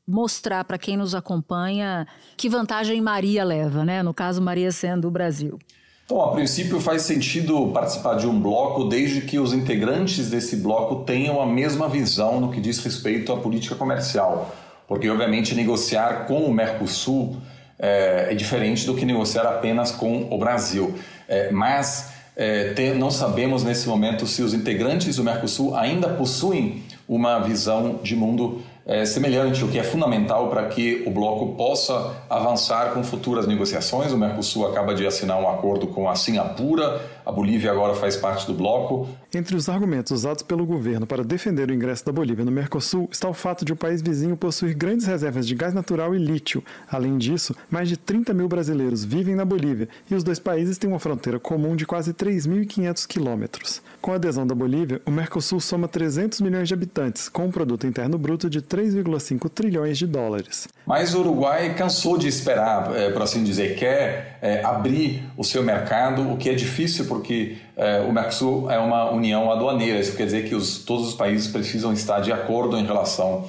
mostrar 0.10 0.64
para 0.64 0.78
quem 0.78 0.98
nos 0.98 1.14
acompanha 1.14 2.08
que 2.36 2.50
vantagem 2.50 3.00
Maria 3.00 3.44
leva, 3.44 3.86
né? 3.86 4.02
No 4.02 4.14
caso, 4.14 4.42
Maria 4.42 4.72
sendo 4.72 5.08
o 5.08 5.12
Brasil. 5.12 5.60
Então, 6.06 6.20
a 6.22 6.32
princípio 6.32 6.80
faz 6.82 7.04
sentido 7.04 7.68
participar 7.68 8.16
de 8.16 8.26
um 8.26 8.42
bloco 8.42 8.86
desde 8.86 9.22
que 9.22 9.38
os 9.38 9.54
integrantes 9.54 10.32
desse 10.32 10.56
bloco 10.56 11.04
tenham 11.04 11.40
a 11.40 11.46
mesma 11.46 11.88
visão 11.88 12.42
no 12.42 12.50
que 12.50 12.60
diz 12.60 12.80
respeito 12.80 13.32
à 13.32 13.38
política 13.38 13.76
comercial. 13.76 14.56
Porque, 14.88 15.08
obviamente, 15.08 15.54
negociar 15.54 16.26
com 16.26 16.46
o 16.46 16.52
Mercosul 16.52 17.38
é, 17.78 18.30
é 18.32 18.34
diferente 18.34 18.88
do 18.88 18.96
que 18.96 19.06
negociar 19.06 19.44
apenas 19.44 19.92
com 19.92 20.28
o 20.32 20.38
Brasil. 20.40 20.96
É, 21.28 21.52
mas 21.52 22.12
é, 22.36 22.94
não 22.96 23.12
sabemos 23.12 23.64
nesse 23.64 23.88
momento 23.88 24.26
se 24.26 24.42
os 24.42 24.54
integrantes 24.54 25.18
do 25.18 25.24
Mercosul 25.24 25.76
ainda 25.76 26.10
possuem 26.10 26.82
uma 27.08 27.38
visão 27.40 28.00
de 28.02 28.16
mundo 28.16 28.64
é, 28.90 29.06
semelhante, 29.06 29.64
o 29.64 29.68
que 29.68 29.78
é 29.78 29.84
fundamental 29.84 30.50
para 30.50 30.66
que 30.66 31.04
o 31.06 31.12
bloco 31.12 31.56
possa 31.56 32.16
avançar 32.28 32.92
com 32.92 33.04
futuras 33.04 33.46
negociações. 33.46 34.12
O 34.12 34.18
Mercosul 34.18 34.68
acaba 34.68 34.96
de 34.96 35.06
assinar 35.06 35.40
um 35.40 35.48
acordo 35.48 35.86
com 35.86 36.10
a 36.10 36.16
Singapura, 36.16 37.00
a 37.24 37.32
Bolívia 37.32 37.72
agora 37.72 37.94
faz 37.94 38.18
parte 38.18 38.48
do 38.48 38.54
bloco. 38.56 39.08
Entre 39.32 39.56
os 39.56 39.70
argumentos 39.70 40.12
usados 40.12 40.42
pelo 40.42 40.66
governo 40.66 41.06
para 41.06 41.24
defender 41.24 41.70
o 41.70 41.74
ingresso 41.74 42.04
da 42.04 42.12
Bolívia 42.12 42.44
no 42.44 42.52
Mercosul 42.52 43.08
está 43.12 43.30
o 43.30 43.34
fato 43.34 43.64
de 43.64 43.72
o 43.72 43.76
país 43.76 44.02
vizinho 44.02 44.36
possuir 44.36 44.74
grandes 44.74 45.06
reservas 45.06 45.48
de 45.48 45.54
gás 45.54 45.72
natural 45.72 46.16
e 46.16 46.18
lítio. 46.18 46.64
Além 46.90 47.20
disso, 47.20 47.56
mais 47.70 47.88
de 47.88 47.96
30 47.96 48.34
mil 48.34 48.48
brasileiros 48.48 49.06
vivem 49.06 49.36
na 49.36 49.46
Bolívia 49.46 49.88
e 50.10 50.16
os 50.16 50.24
dois 50.24 50.40
países 50.40 50.80
têm 50.80 50.90
uma 50.90 50.98
fronteira 50.98 51.40
comum 51.40 51.76
de 51.76 51.86
quase 51.86 52.12
3.500 52.12 53.06
quilômetros. 53.06 53.84
Com 54.02 54.14
a 54.14 54.16
adesão 54.16 54.48
da 54.48 54.56
Bolívia, 54.56 55.02
o 55.06 55.12
Mercosul 55.12 55.60
soma 55.60 55.86
300 55.86 56.40
milhões 56.40 56.70
de 56.70 56.74
habitantes, 56.74 57.28
com 57.28 57.46
um 57.46 57.52
produto 57.52 57.86
interno 57.86 58.18
bruto 58.18 58.50
de 58.50 58.62
3,5 58.62 59.50
trilhões 59.50 59.98
de 59.98 60.08
dólares. 60.08 60.70
Mas 60.86 61.14
o 61.14 61.20
Uruguai 61.20 61.74
cansou 61.76 62.18
de 62.18 62.26
esperar, 62.26 62.96
é, 62.96 63.10
por 63.10 63.22
assim 63.22 63.44
dizer, 63.44 63.76
quer 63.76 64.38
é, 64.42 64.64
abrir 64.64 65.24
o 65.36 65.44
seu 65.44 65.62
mercado, 65.64 66.32
o 66.32 66.38
que 66.38 66.50
é 66.50 66.54
difícil 66.54 67.06
porque 67.06 67.58
é, 67.76 68.00
o 68.00 68.14
Mercosul 68.14 68.72
é 68.72 68.80
uma 68.80 69.12
união 69.12 69.52
aduaneira. 69.52 70.00
Isso 70.00 70.16
quer 70.16 70.26
dizer 70.26 70.48
que 70.48 70.56
os, 70.56 70.80
todos 70.80 71.10
os 71.10 71.14
países 71.14 71.48
precisam 71.48 71.92
estar 71.92 72.22
de 72.22 72.32
acordo 72.32 72.78
em 72.78 72.86
relação 72.86 73.48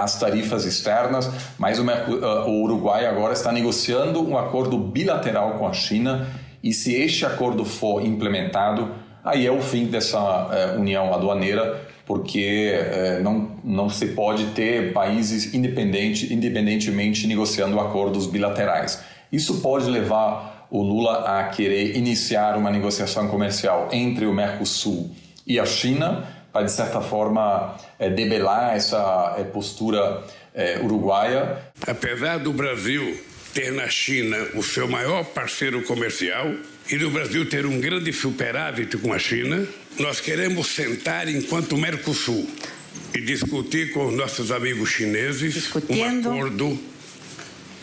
às 0.00 0.18
tarifas 0.18 0.64
externas, 0.64 1.30
mas 1.58 1.78
o 1.78 2.62
Uruguai 2.62 3.04
agora 3.04 3.34
está 3.34 3.52
negociando 3.52 4.26
um 4.26 4.36
acordo 4.36 4.78
bilateral 4.78 5.58
com 5.58 5.68
a 5.68 5.74
China 5.74 6.26
e 6.62 6.72
se 6.72 6.94
este 6.94 7.24
acordo 7.24 7.64
for 7.64 8.04
implementado, 8.04 8.90
aí 9.28 9.46
é 9.46 9.52
o 9.52 9.60
fim 9.60 9.86
dessa 9.86 10.18
é, 10.52 10.78
união 10.78 11.12
aduaneira 11.12 11.88
porque 12.08 12.72
é, 12.72 13.20
não, 13.20 13.60
não 13.62 13.90
se 13.90 14.06
pode 14.06 14.46
ter 14.52 14.94
países 14.94 15.52
independente, 15.52 16.32
independentemente 16.32 17.26
negociando 17.26 17.78
acordos 17.78 18.26
bilaterais. 18.26 19.02
Isso 19.30 19.60
pode 19.60 19.90
levar 19.90 20.66
o 20.70 20.82
Lula 20.82 21.38
a 21.38 21.44
querer 21.48 21.96
iniciar 21.96 22.56
uma 22.56 22.70
negociação 22.70 23.28
comercial 23.28 23.90
entre 23.92 24.24
o 24.24 24.32
Mercosul 24.32 25.14
e 25.46 25.60
a 25.60 25.66
China, 25.66 26.26
para 26.50 26.62
de 26.62 26.72
certa 26.72 27.02
forma 27.02 27.76
é, 27.98 28.08
debelar 28.08 28.74
essa 28.74 29.36
é, 29.38 29.44
postura 29.44 30.24
é, 30.54 30.78
uruguaia. 30.82 31.58
Apesar 31.86 32.38
do 32.38 32.54
Brasil 32.54 33.18
ter 33.52 33.70
na 33.70 33.88
China 33.88 34.36
o 34.54 34.62
seu 34.62 34.88
maior 34.88 35.24
parceiro 35.24 35.82
comercial 35.82 36.46
e 36.90 36.96
do 36.96 37.10
Brasil 37.10 37.48
ter 37.48 37.66
um 37.66 37.80
grande 37.80 38.12
superávit 38.12 38.96
com 38.96 39.12
a 39.12 39.18
China, 39.18 39.66
nós 39.98 40.20
queremos 40.20 40.68
sentar 40.68 41.28
enquanto 41.28 41.76
Mercosul 41.76 42.48
e 43.14 43.20
discutir 43.20 43.92
com 43.92 44.06
os 44.06 44.14
nossos 44.14 44.50
amigos 44.50 44.88
chineses 44.88 45.70
um 45.90 46.30
acordo 46.30 46.78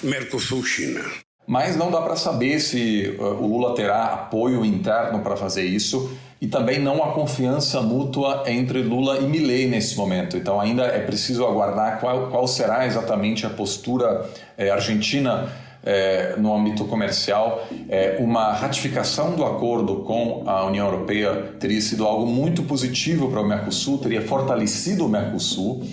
Mercosul-China. 0.01 1.01
Mas 1.47 1.75
não 1.75 1.91
dá 1.91 2.01
para 2.01 2.15
saber 2.15 2.59
se 2.59 3.15
uh, 3.19 3.23
o 3.23 3.45
Lula 3.45 3.75
terá 3.75 4.05
apoio 4.05 4.65
interno 4.65 5.19
para 5.19 5.35
fazer 5.35 5.63
isso 5.63 6.11
e 6.41 6.47
também 6.47 6.79
não 6.79 7.03
há 7.03 7.11
confiança 7.13 7.81
mútua 7.81 8.43
entre 8.47 8.81
Lula 8.81 9.19
e 9.19 9.27
Milley 9.27 9.67
nesse 9.67 9.95
momento. 9.95 10.35
Então 10.35 10.59
ainda 10.59 10.85
é 10.85 10.99
preciso 10.99 11.45
aguardar 11.45 11.99
qual, 11.99 12.31
qual 12.31 12.47
será 12.47 12.87
exatamente 12.87 13.45
a 13.45 13.49
postura 13.51 14.27
eh, 14.57 14.71
argentina 14.71 15.47
é, 15.85 16.35
no 16.37 16.53
âmbito 16.53 16.85
comercial, 16.85 17.67
é, 17.87 18.17
uma 18.19 18.51
ratificação 18.51 19.35
do 19.35 19.45
acordo 19.45 19.97
com 19.97 20.43
a 20.47 20.65
União 20.65 20.87
Europeia 20.87 21.53
teria 21.59 21.79
sido 21.79 22.05
algo 22.05 22.25
muito 22.25 22.63
positivo 22.63 23.29
para 23.29 23.41
o 23.41 23.47
Mercosul, 23.47 23.99
teria 23.99 24.21
fortalecido 24.21 25.05
o 25.05 25.09
Mercosul. 25.09 25.83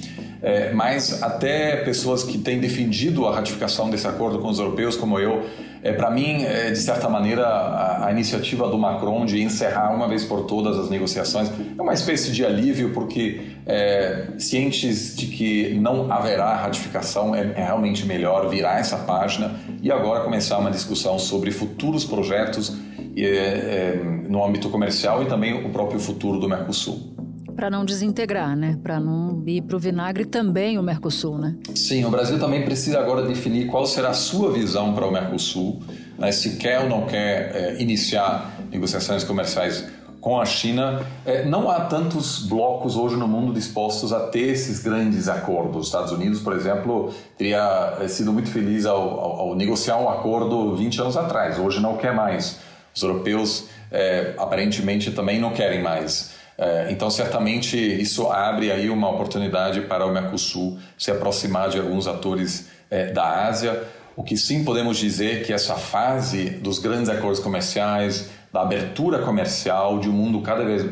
É, 0.44 0.72
mas 0.72 1.22
até 1.22 1.76
pessoas 1.84 2.24
que 2.24 2.36
têm 2.36 2.58
defendido 2.58 3.28
a 3.28 3.34
ratificação 3.34 3.88
desse 3.88 4.08
acordo 4.08 4.40
com 4.40 4.48
os 4.48 4.58
europeus, 4.58 4.96
como 4.96 5.16
eu, 5.16 5.44
é, 5.82 5.92
para 5.92 6.10
mim, 6.10 6.44
é, 6.44 6.70
de 6.70 6.78
certa 6.78 7.08
maneira, 7.08 7.44
a, 7.44 8.06
a, 8.06 8.12
iniciativa 8.12 8.68
do 8.68 8.78
Macron 8.78 9.26
de 9.26 9.42
encerrar 9.42 9.92
uma 9.92 10.06
vez 10.06 10.24
por 10.24 10.44
todas 10.44 10.78
as 10.78 10.88
negociações 10.88 11.50
é 11.76 11.82
uma 11.82 11.92
espécie 11.92 12.30
de 12.30 12.46
alívio, 12.46 12.90
porque 12.90 13.40
é, 13.66 14.28
cientes 14.38 15.16
de 15.16 15.26
que 15.26 15.74
não 15.74 16.12
haverá 16.12 16.54
ratificação, 16.54 17.34
é, 17.34 17.52
é 17.56 17.64
realmente 17.64 18.06
melhor 18.06 18.48
virar 18.48 18.78
essa 18.78 18.96
página 18.98 19.56
e 19.82 19.90
agora 19.90 20.22
começar 20.22 20.58
uma 20.58 20.70
discussão 20.70 21.18
sobre 21.18 21.50
futuros 21.50 22.04
projetos 22.04 22.76
é, 23.16 23.24
é, 23.24 24.00
no 24.28 24.44
âmbito 24.44 24.70
comercial 24.70 25.22
e 25.22 25.26
também 25.26 25.66
o 25.66 25.70
próprio 25.70 25.98
futuro 25.98 26.38
do 26.38 26.48
Mercosul 26.48 27.11
para 27.54 27.70
não 27.70 27.84
desintegrar, 27.84 28.56
né? 28.56 28.78
Para 28.82 28.98
não 28.98 29.42
ir 29.46 29.62
para 29.62 29.76
o 29.76 29.78
vinagre 29.78 30.24
também 30.24 30.78
o 30.78 30.82
Mercosul, 30.82 31.38
né? 31.38 31.54
Sim, 31.74 32.04
o 32.04 32.10
Brasil 32.10 32.38
também 32.38 32.64
precisa 32.64 32.98
agora 32.98 33.26
definir 33.26 33.66
qual 33.66 33.86
será 33.86 34.10
a 34.10 34.14
sua 34.14 34.52
visão 34.52 34.94
para 34.94 35.06
o 35.06 35.12
Mercosul, 35.12 35.80
né? 36.18 36.32
se 36.32 36.56
quer 36.56 36.80
ou 36.80 36.88
não 36.88 37.06
quer 37.06 37.54
é, 37.54 37.82
iniciar 37.82 38.52
negociações 38.70 39.24
comerciais 39.24 39.84
com 40.20 40.40
a 40.40 40.46
China. 40.46 41.04
É, 41.26 41.44
não 41.44 41.68
há 41.68 41.80
tantos 41.80 42.46
blocos 42.46 42.96
hoje 42.96 43.16
no 43.16 43.26
mundo 43.26 43.52
dispostos 43.52 44.12
a 44.12 44.20
ter 44.28 44.52
esses 44.52 44.82
grandes 44.82 45.28
acordos. 45.28 45.82
Os 45.82 45.86
Estados 45.88 46.12
Unidos, 46.12 46.40
por 46.40 46.54
exemplo, 46.54 47.12
teria 47.36 47.98
é, 48.00 48.08
sido 48.08 48.32
muito 48.32 48.48
feliz 48.48 48.86
ao, 48.86 49.00
ao, 49.00 49.40
ao 49.40 49.54
negociar 49.54 49.98
um 49.98 50.08
acordo 50.08 50.76
20 50.76 51.00
anos 51.00 51.16
atrás, 51.16 51.58
hoje 51.58 51.80
não 51.80 51.96
quer 51.96 52.14
mais. 52.14 52.60
Os 52.94 53.02
europeus 53.02 53.68
é, 53.90 54.34
aparentemente 54.38 55.10
também 55.10 55.40
não 55.40 55.52
querem 55.52 55.82
mais. 55.82 56.30
É, 56.62 56.92
então, 56.92 57.10
certamente, 57.10 57.76
isso 57.76 58.30
abre 58.30 58.70
aí 58.70 58.88
uma 58.88 59.10
oportunidade 59.10 59.80
para 59.80 60.06
o 60.06 60.12
Mercosul 60.12 60.78
se 60.96 61.10
aproximar 61.10 61.68
de 61.68 61.80
alguns 61.80 62.06
atores 62.06 62.68
é, 62.88 63.10
da 63.10 63.48
Ásia. 63.48 63.82
O 64.14 64.22
que 64.22 64.36
sim 64.36 64.62
podemos 64.62 64.96
dizer 64.96 65.44
que 65.44 65.52
essa 65.52 65.74
fase 65.74 66.50
dos 66.50 66.78
grandes 66.78 67.08
acordos 67.08 67.40
comerciais, 67.40 68.30
da 68.52 68.60
abertura 68.62 69.18
comercial, 69.24 69.98
de 69.98 70.08
um 70.08 70.12
mundo 70.12 70.40
cada 70.40 70.64
vez, 70.64 70.84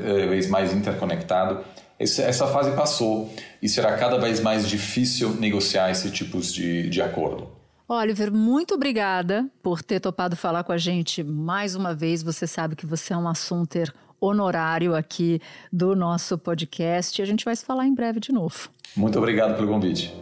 é, 0.44 0.48
mais 0.48 0.74
interconectado, 0.74 1.60
essa 2.00 2.48
fase 2.48 2.72
passou 2.72 3.32
e 3.62 3.68
será 3.68 3.96
cada 3.96 4.18
vez 4.18 4.40
mais 4.40 4.66
difícil 4.66 5.36
negociar 5.38 5.88
esse 5.90 6.10
tipo 6.10 6.40
de, 6.40 6.88
de 6.88 7.00
acordo. 7.00 7.46
Oliver, 7.86 8.32
muito 8.32 8.74
obrigada 8.74 9.46
por 9.62 9.82
ter 9.82 10.00
topado 10.00 10.34
falar 10.34 10.64
com 10.64 10.72
a 10.72 10.78
gente 10.78 11.22
mais 11.22 11.76
uma 11.76 11.94
vez. 11.94 12.22
Você 12.22 12.46
sabe 12.46 12.74
que 12.74 12.86
você 12.86 13.12
é 13.12 13.16
um 13.16 13.28
assunter 13.28 13.92
honorário 14.20 14.94
aqui 14.94 15.40
do 15.72 15.96
nosso 15.96 16.36
podcast 16.36 17.20
e 17.20 17.22
a 17.22 17.26
gente 17.26 17.44
vai 17.44 17.56
se 17.56 17.64
falar 17.64 17.86
em 17.86 17.94
breve 17.94 18.20
de 18.20 18.32
novo. 18.32 18.68
Muito 18.96 19.18
obrigado 19.18 19.56
pelo 19.56 19.68
convite. 19.68 20.14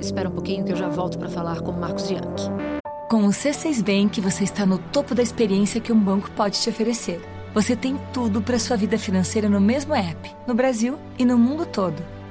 Espera 0.00 0.28
um 0.28 0.32
pouquinho 0.32 0.64
que 0.64 0.72
eu 0.72 0.76
já 0.76 0.88
volto 0.88 1.18
para 1.18 1.28
falar 1.28 1.60
com 1.60 1.72
o 1.72 1.78
Marcos 1.78 2.08
Bianchi. 2.08 2.48
Com 3.10 3.24
o 3.24 3.30
C6 3.30 3.82
Bank, 3.82 4.20
você 4.20 4.44
está 4.44 4.64
no 4.64 4.78
topo 4.78 5.14
da 5.14 5.22
experiência 5.22 5.80
que 5.80 5.92
um 5.92 5.98
banco 5.98 6.30
pode 6.32 6.60
te 6.60 6.68
oferecer. 6.68 7.20
Você 7.54 7.74
tem 7.74 7.98
tudo 8.12 8.42
para 8.42 8.58
sua 8.58 8.76
vida 8.76 8.98
financeira 8.98 9.48
no 9.48 9.60
mesmo 9.60 9.94
app, 9.94 10.30
no 10.46 10.54
Brasil 10.54 10.98
e 11.18 11.24
no 11.24 11.36
mundo 11.38 11.66
todo. 11.66 12.17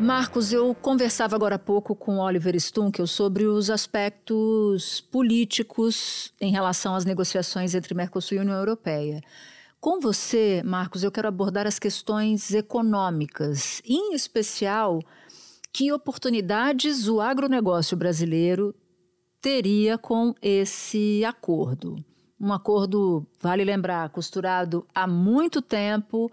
Marcos, 0.00 0.52
eu 0.52 0.72
conversava 0.76 1.34
agora 1.34 1.56
há 1.56 1.58
pouco 1.58 1.94
com 1.94 2.18
Oliver 2.18 2.54
Stunkel 2.54 3.06
sobre 3.06 3.46
os 3.46 3.68
aspectos 3.68 5.00
políticos 5.00 6.32
em 6.40 6.52
relação 6.52 6.94
às 6.94 7.04
negociações 7.04 7.74
entre 7.74 7.94
Mercosul 7.94 8.38
e 8.38 8.40
União 8.40 8.56
Europeia. 8.56 9.20
Com 9.80 9.98
você, 9.98 10.62
Marcos, 10.64 11.02
eu 11.02 11.10
quero 11.10 11.26
abordar 11.26 11.66
as 11.66 11.80
questões 11.80 12.54
econômicas, 12.54 13.82
em 13.84 14.14
especial 14.14 15.00
que 15.72 15.92
oportunidades 15.92 17.08
o 17.08 17.20
agronegócio 17.20 17.96
brasileiro 17.96 18.72
teria 19.40 19.98
com 19.98 20.32
esse 20.40 21.24
acordo. 21.24 21.96
Um 22.40 22.52
acordo, 22.52 23.26
vale 23.40 23.64
lembrar, 23.64 24.10
costurado 24.10 24.86
há 24.94 25.08
muito 25.08 25.60
tempo 25.60 26.30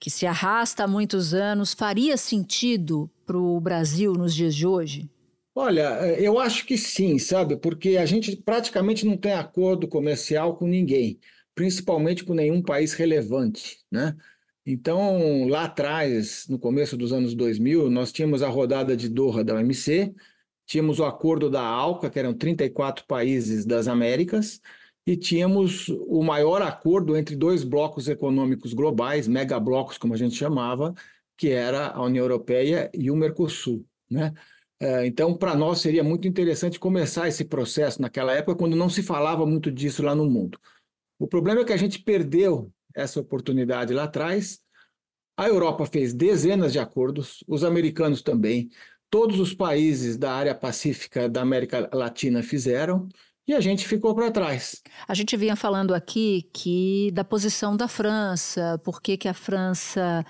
que 0.00 0.10
se 0.10 0.26
arrasta 0.26 0.84
há 0.84 0.88
muitos 0.88 1.34
anos, 1.34 1.74
faria 1.74 2.16
sentido 2.16 3.08
para 3.26 3.36
o 3.36 3.60
Brasil 3.60 4.14
nos 4.14 4.34
dias 4.34 4.54
de 4.54 4.66
hoje? 4.66 5.10
Olha, 5.54 5.98
é, 6.00 6.26
eu 6.26 6.38
acho 6.38 6.64
que 6.64 6.78
sim, 6.78 7.18
sabe? 7.18 7.56
Porque 7.56 7.98
a 7.98 8.06
gente 8.06 8.34
praticamente 8.34 9.04
não 9.04 9.16
tem 9.16 9.34
acordo 9.34 9.86
comercial 9.86 10.56
com 10.56 10.66
ninguém, 10.66 11.20
principalmente 11.54 12.24
com 12.24 12.32
nenhum 12.32 12.62
país 12.62 12.94
relevante, 12.94 13.78
né? 13.90 14.16
Então, 14.64 15.48
lá 15.48 15.64
atrás, 15.64 16.46
no 16.48 16.58
começo 16.58 16.96
dos 16.96 17.12
anos 17.12 17.34
2000, 17.34 17.90
nós 17.90 18.12
tínhamos 18.12 18.42
a 18.42 18.48
rodada 18.48 18.96
de 18.96 19.08
Doha 19.08 19.42
da 19.44 19.54
OMC, 19.54 20.14
tínhamos 20.64 20.98
o 20.98 21.04
acordo 21.04 21.50
da 21.50 21.62
ALCA, 21.62 22.08
que 22.08 22.18
eram 22.18 22.32
34 22.32 23.04
países 23.06 23.66
das 23.66 23.88
Américas, 23.88 24.60
e 25.10 25.16
tínhamos 25.16 25.88
o 25.88 26.22
maior 26.22 26.62
acordo 26.62 27.16
entre 27.16 27.34
dois 27.34 27.64
blocos 27.64 28.06
econômicos 28.08 28.72
globais, 28.72 29.26
megablocos, 29.26 29.98
como 29.98 30.14
a 30.14 30.16
gente 30.16 30.36
chamava, 30.36 30.94
que 31.36 31.48
era 31.48 31.88
a 31.88 32.00
União 32.00 32.22
Europeia 32.22 32.88
e 32.94 33.10
o 33.10 33.16
Mercosul. 33.16 33.84
Né? 34.08 34.32
É, 34.78 35.04
então, 35.04 35.36
para 35.36 35.56
nós 35.56 35.80
seria 35.80 36.04
muito 36.04 36.28
interessante 36.28 36.78
começar 36.78 37.26
esse 37.26 37.44
processo 37.44 38.00
naquela 38.00 38.32
época, 38.32 38.56
quando 38.56 38.76
não 38.76 38.88
se 38.88 39.02
falava 39.02 39.44
muito 39.44 39.68
disso 39.68 40.00
lá 40.00 40.14
no 40.14 40.30
mundo. 40.30 40.60
O 41.18 41.26
problema 41.26 41.62
é 41.62 41.64
que 41.64 41.72
a 41.72 41.76
gente 41.76 41.98
perdeu 41.98 42.72
essa 42.94 43.18
oportunidade 43.18 43.92
lá 43.92 44.04
atrás. 44.04 44.60
A 45.36 45.48
Europa 45.48 45.86
fez 45.86 46.14
dezenas 46.14 46.72
de 46.72 46.78
acordos, 46.78 47.42
os 47.48 47.64
americanos 47.64 48.22
também, 48.22 48.70
todos 49.10 49.40
os 49.40 49.52
países 49.52 50.16
da 50.16 50.32
área 50.32 50.54
pacífica 50.54 51.28
da 51.28 51.42
América 51.42 51.90
Latina 51.92 52.44
fizeram 52.44 53.08
e 53.46 53.54
a 53.54 53.60
gente 53.60 53.86
ficou 53.86 54.14
para 54.14 54.30
trás. 54.30 54.82
A 55.08 55.14
gente 55.14 55.36
vinha 55.36 55.56
falando 55.56 55.94
aqui 55.94 56.48
que 56.52 57.10
da 57.12 57.24
posição 57.24 57.76
da 57.76 57.88
França, 57.88 58.80
por 58.84 59.00
que, 59.02 59.16
que 59.16 59.28
a 59.28 59.34
França 59.34 60.24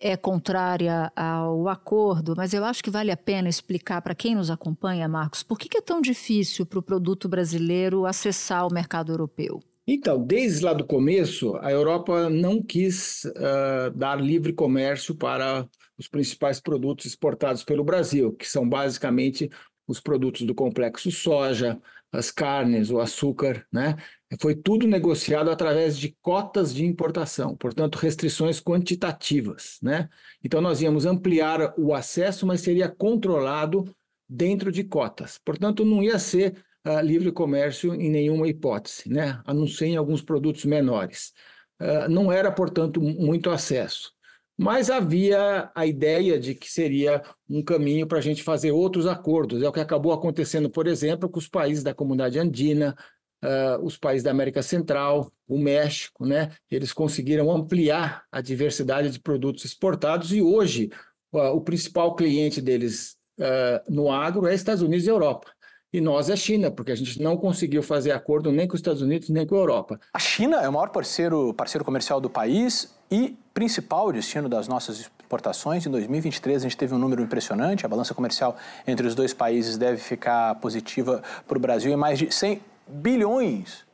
é 0.00 0.16
contrária 0.16 1.10
ao 1.16 1.68
acordo, 1.68 2.34
mas 2.36 2.52
eu 2.52 2.64
acho 2.64 2.84
que 2.84 2.90
vale 2.90 3.10
a 3.10 3.16
pena 3.16 3.48
explicar 3.48 4.02
para 4.02 4.14
quem 4.14 4.34
nos 4.34 4.50
acompanha, 4.50 5.08
Marcos, 5.08 5.42
por 5.42 5.58
que, 5.58 5.68
que 5.68 5.78
é 5.78 5.80
tão 5.80 6.00
difícil 6.00 6.66
para 6.66 6.78
o 6.78 6.82
produto 6.82 7.28
brasileiro 7.28 8.04
acessar 8.04 8.66
o 8.66 8.72
mercado 8.72 9.12
europeu? 9.12 9.60
Então, 9.86 10.22
desde 10.22 10.64
lá 10.64 10.72
do 10.72 10.84
começo, 10.84 11.56
a 11.56 11.70
Europa 11.70 12.30
não 12.30 12.62
quis 12.62 13.24
uh, 13.24 13.90
dar 13.94 14.20
livre 14.20 14.52
comércio 14.52 15.14
para 15.14 15.68
os 15.98 16.08
principais 16.08 16.60
produtos 16.60 17.06
exportados 17.06 17.62
pelo 17.62 17.84
Brasil, 17.84 18.32
que 18.32 18.48
são 18.48 18.68
basicamente 18.68 19.50
os 19.86 20.00
produtos 20.00 20.42
do 20.42 20.54
complexo 20.54 21.10
soja, 21.10 21.78
as 22.14 22.30
carnes, 22.30 22.90
o 22.90 23.00
açúcar, 23.00 23.66
né? 23.72 23.96
Foi 24.40 24.54
tudo 24.54 24.86
negociado 24.86 25.50
através 25.50 25.98
de 25.98 26.16
cotas 26.20 26.74
de 26.74 26.84
importação, 26.84 27.56
portanto, 27.56 27.96
restrições 27.96 28.60
quantitativas, 28.60 29.78
né? 29.82 30.08
Então, 30.42 30.60
nós 30.60 30.80
íamos 30.80 31.06
ampliar 31.06 31.74
o 31.78 31.94
acesso, 31.94 32.46
mas 32.46 32.60
seria 32.60 32.88
controlado 32.88 33.84
dentro 34.28 34.72
de 34.72 34.84
cotas. 34.84 35.38
Portanto, 35.44 35.84
não 35.84 36.02
ia 36.02 36.18
ser 36.18 36.64
uh, 36.86 37.00
livre 37.00 37.30
comércio 37.30 37.94
em 37.94 38.10
nenhuma 38.10 38.48
hipótese, 38.48 39.08
né? 39.08 39.40
A 39.44 39.52
não 39.52 39.66
ser 39.66 39.86
em 39.86 39.96
alguns 39.96 40.22
produtos 40.22 40.64
menores. 40.64 41.32
Uh, 41.80 42.08
não 42.08 42.32
era, 42.32 42.50
portanto, 42.50 43.00
muito 43.00 43.50
acesso. 43.50 44.12
Mas 44.56 44.88
havia 44.88 45.70
a 45.74 45.84
ideia 45.84 46.38
de 46.38 46.54
que 46.54 46.70
seria 46.70 47.22
um 47.48 47.62
caminho 47.62 48.06
para 48.06 48.18
a 48.18 48.20
gente 48.20 48.42
fazer 48.42 48.70
outros 48.70 49.06
acordos. 49.06 49.62
É 49.62 49.68
o 49.68 49.72
que 49.72 49.80
acabou 49.80 50.12
acontecendo, 50.12 50.70
por 50.70 50.86
exemplo, 50.86 51.28
com 51.28 51.38
os 51.38 51.48
países 51.48 51.82
da 51.82 51.92
comunidade 51.92 52.38
andina, 52.38 52.96
uh, 53.44 53.84
os 53.84 53.96
países 53.96 54.22
da 54.22 54.30
América 54.30 54.62
Central, 54.62 55.32
o 55.48 55.58
México, 55.58 56.24
né? 56.24 56.52
Eles 56.70 56.92
conseguiram 56.92 57.50
ampliar 57.50 58.24
a 58.30 58.40
diversidade 58.40 59.10
de 59.10 59.20
produtos 59.20 59.64
exportados 59.64 60.32
e 60.32 60.40
hoje 60.40 60.90
uh, 61.32 61.50
o 61.50 61.60
principal 61.60 62.14
cliente 62.14 62.60
deles 62.60 63.16
uh, 63.38 63.92
no 63.92 64.10
agro 64.10 64.46
é 64.46 64.54
Estados 64.54 64.82
Unidos 64.82 65.06
e 65.06 65.10
Europa 65.10 65.54
e 65.94 66.00
nós 66.00 66.28
é 66.28 66.34
China, 66.34 66.72
porque 66.72 66.90
a 66.90 66.96
gente 66.96 67.22
não 67.22 67.36
conseguiu 67.36 67.80
fazer 67.80 68.10
acordo 68.10 68.50
nem 68.50 68.66
com 68.66 68.74
os 68.74 68.80
Estados 68.80 69.00
Unidos 69.00 69.28
nem 69.28 69.46
com 69.46 69.54
a 69.54 69.58
Europa. 69.58 70.00
A 70.12 70.18
China 70.18 70.60
é 70.60 70.68
o 70.68 70.72
maior 70.72 70.88
parceiro, 70.88 71.54
parceiro 71.54 71.84
comercial 71.84 72.20
do 72.20 72.28
país 72.28 72.92
e 73.14 73.38
principal 73.54 74.10
destino 74.10 74.48
das 74.48 74.66
nossas 74.66 74.98
exportações. 74.98 75.86
Em 75.86 75.90
2023 75.90 76.62
a 76.62 76.68
gente 76.68 76.76
teve 76.76 76.92
um 76.94 76.98
número 76.98 77.22
impressionante, 77.22 77.86
a 77.86 77.88
balança 77.88 78.12
comercial 78.12 78.56
entre 78.84 79.06
os 79.06 79.14
dois 79.14 79.32
países 79.32 79.78
deve 79.78 79.98
ficar 79.98 80.56
positiva 80.56 81.22
para 81.46 81.56
o 81.56 81.60
Brasil 81.60 81.92
em 81.92 81.96
mais 81.96 82.18
de 82.18 82.34
100 82.34 82.60
bilhões 82.88 83.86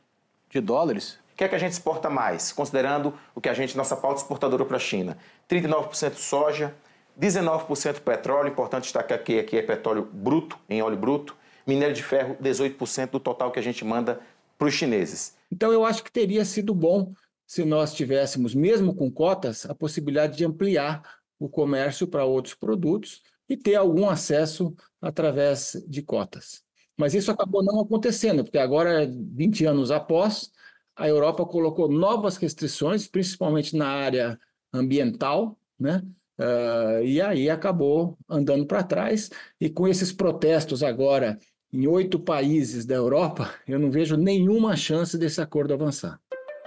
de 0.49 0.59
dólares. 0.59 1.19
O 1.33 1.37
que 1.37 1.43
é 1.43 1.47
que 1.47 1.53
a 1.53 1.59
gente 1.59 1.73
exporta 1.73 2.09
mais, 2.09 2.51
considerando 2.51 3.13
o 3.35 3.39
que 3.39 3.47
a 3.47 3.53
gente, 3.53 3.77
nossa 3.77 3.95
pauta 3.95 4.21
exportadora 4.21 4.65
para 4.65 4.77
a 4.77 4.79
China? 4.79 5.15
39% 5.47 6.15
soja, 6.15 6.73
19% 7.19 7.99
petróleo, 7.99 8.49
importante 8.49 8.83
destacar 8.83 9.23
que 9.23 9.37
aqui 9.37 9.55
é 9.55 9.61
petróleo 9.61 10.09
bruto, 10.11 10.57
em 10.67 10.81
óleo 10.81 10.97
bruto, 10.97 11.37
minério 11.65 11.93
de 11.93 12.01
ferro, 12.01 12.35
18% 12.41 13.11
do 13.11 13.19
total 13.19 13.51
que 13.51 13.59
a 13.59 13.63
gente 13.63 13.85
manda 13.85 14.19
para 14.57 14.67
os 14.67 14.73
chineses. 14.73 15.35
Então, 15.51 15.71
eu 15.71 15.85
acho 15.85 16.03
que 16.03 16.11
teria 16.11 16.43
sido 16.43 16.73
bom 16.73 17.11
se 17.51 17.65
nós 17.65 17.93
tivéssemos, 17.93 18.55
mesmo 18.55 18.95
com 18.95 19.11
cotas, 19.11 19.65
a 19.65 19.75
possibilidade 19.75 20.37
de 20.37 20.45
ampliar 20.45 21.03
o 21.37 21.49
comércio 21.49 22.07
para 22.07 22.23
outros 22.23 22.55
produtos 22.55 23.21
e 23.49 23.57
ter 23.57 23.75
algum 23.75 24.09
acesso 24.09 24.73
através 25.01 25.75
de 25.85 26.01
cotas. 26.01 26.63
Mas 26.95 27.13
isso 27.13 27.29
acabou 27.29 27.61
não 27.61 27.81
acontecendo, 27.81 28.45
porque 28.45 28.57
agora, 28.57 29.05
20 29.05 29.65
anos 29.65 29.91
após, 29.91 30.49
a 30.95 31.09
Europa 31.09 31.45
colocou 31.45 31.91
novas 31.91 32.37
restrições, 32.37 33.05
principalmente 33.05 33.75
na 33.75 33.89
área 33.89 34.39
ambiental, 34.71 35.59
né? 35.77 36.01
Uh, 36.39 37.03
e 37.03 37.19
aí 37.19 37.49
acabou 37.49 38.17
andando 38.29 38.65
para 38.65 38.81
trás. 38.81 39.29
E 39.59 39.69
com 39.69 39.89
esses 39.89 40.13
protestos 40.13 40.81
agora 40.81 41.37
em 41.73 41.85
oito 41.85 42.17
países 42.17 42.85
da 42.85 42.95
Europa, 42.95 43.53
eu 43.67 43.77
não 43.77 43.91
vejo 43.91 44.15
nenhuma 44.15 44.77
chance 44.77 45.17
desse 45.17 45.41
acordo 45.41 45.73
avançar. 45.73 46.17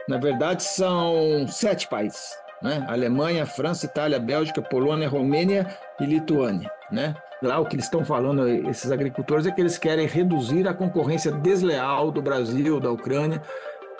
Na 0.09 0.19
verdade, 0.19 0.63
são 0.63 1.47
sete 1.49 1.89
países. 1.89 2.37
né? 2.63 2.85
Alemanha, 2.89 3.45
França, 3.45 3.87
Itália, 3.87 4.19
Bélgica, 4.19 4.63
Polônia, 4.63 5.09
Romênia 5.09 5.67
e 6.01 6.07
Lituânia, 6.07 6.71
né? 6.91 7.15
Lá 7.43 7.59
o 7.59 7.67
que 7.67 7.77
eles 7.77 7.85
estão 7.85 8.05
falando, 8.05 8.49
esses 8.49 8.91
agricultores, 8.91 9.47
é 9.47 9.51
que 9.51 9.61
eles 9.61 9.77
querem 9.77 10.07
reduzir 10.07 10.67
a 10.67 10.73
concorrência 10.73 11.31
desleal 11.31 12.11
do 12.11 12.23
Brasil, 12.23 12.81
da 12.81 12.91
Ucrânia, 12.91 13.43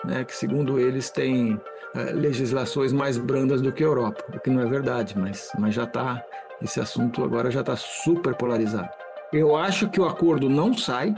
né? 0.03 0.23
Que 0.23 0.35
segundo 0.35 0.79
eles 0.79 1.11
tem 1.11 1.61
é, 1.95 2.11
legislações 2.11 2.91
mais 2.91 3.17
brandas 3.17 3.61
do 3.61 3.71
que 3.71 3.83
a 3.83 3.87
Europa, 3.87 4.23
o 4.33 4.39
que 4.39 4.49
não 4.49 4.63
é 4.63 4.65
verdade, 4.65 5.17
mas, 5.17 5.51
mas 5.59 5.75
já 5.75 5.83
está 5.83 6.23
esse 6.61 6.79
assunto 6.79 7.23
agora 7.23 7.51
já 7.51 7.61
está 7.61 7.75
super 7.75 8.35
polarizado. 8.35 8.89
Eu 9.33 9.55
acho 9.55 9.89
que 9.89 9.99
o 9.99 10.05
acordo 10.05 10.49
não 10.49 10.73
sai, 10.73 11.13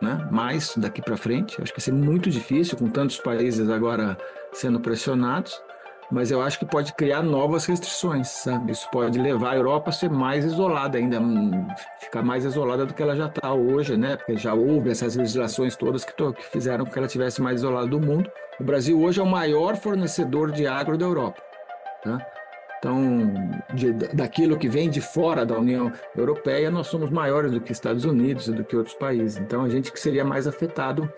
né? 0.00 0.28
Mais 0.30 0.74
daqui 0.76 1.02
para 1.02 1.16
frente. 1.16 1.60
Acho 1.60 1.72
que 1.72 1.80
vai 1.80 1.84
ser 1.84 1.92
muito 1.92 2.30
difícil 2.30 2.76
com 2.76 2.88
tantos 2.88 3.18
países 3.18 3.68
agora 3.68 4.16
sendo 4.52 4.80
pressionados 4.80 5.60
mas 6.10 6.30
eu 6.30 6.40
acho 6.40 6.58
que 6.58 6.64
pode 6.64 6.94
criar 6.94 7.22
novas 7.22 7.66
restrições, 7.66 8.28
sabe? 8.28 8.72
Isso 8.72 8.88
pode 8.90 9.18
levar 9.18 9.52
a 9.52 9.56
Europa 9.56 9.90
a 9.90 9.92
ser 9.92 10.08
mais 10.08 10.44
isolada 10.44 10.96
ainda, 10.96 11.20
hum, 11.20 11.68
ficar 12.00 12.22
mais 12.22 12.44
isolada 12.44 12.86
do 12.86 12.94
que 12.94 13.02
ela 13.02 13.14
já 13.14 13.26
está 13.26 13.52
hoje, 13.52 13.96
né? 13.96 14.16
Porque 14.16 14.36
já 14.36 14.54
houve 14.54 14.90
essas 14.90 15.16
legislações 15.16 15.76
todas 15.76 16.04
que, 16.04 16.14
que 16.14 16.44
fizeram 16.46 16.84
com 16.86 16.90
que 16.90 16.98
ela 16.98 17.08
tivesse 17.08 17.42
mais 17.42 17.56
isolada 17.56 17.86
do 17.86 18.00
mundo. 18.00 18.30
O 18.58 18.64
Brasil 18.64 18.98
hoje 19.00 19.20
é 19.20 19.22
o 19.22 19.26
maior 19.26 19.76
fornecedor 19.76 20.50
de 20.50 20.66
agro 20.66 20.96
da 20.96 21.04
Europa, 21.04 21.42
tá? 22.02 22.26
Então, 22.78 23.32
de, 23.74 23.92
daquilo 23.92 24.56
que 24.56 24.68
vem 24.68 24.88
de 24.88 25.00
fora 25.00 25.44
da 25.44 25.58
União 25.58 25.92
Europeia, 26.16 26.70
nós 26.70 26.86
somos 26.86 27.10
maiores 27.10 27.52
do 27.52 27.60
que 27.60 27.72
Estados 27.72 28.04
Unidos 28.04 28.46
e 28.46 28.52
do 28.52 28.64
que 28.64 28.76
outros 28.76 28.94
países. 28.94 29.36
Então, 29.38 29.62
a 29.64 29.68
gente 29.68 29.92
que 29.92 29.98
seria 29.98 30.24
mais 30.24 30.46
afetado 30.46 31.12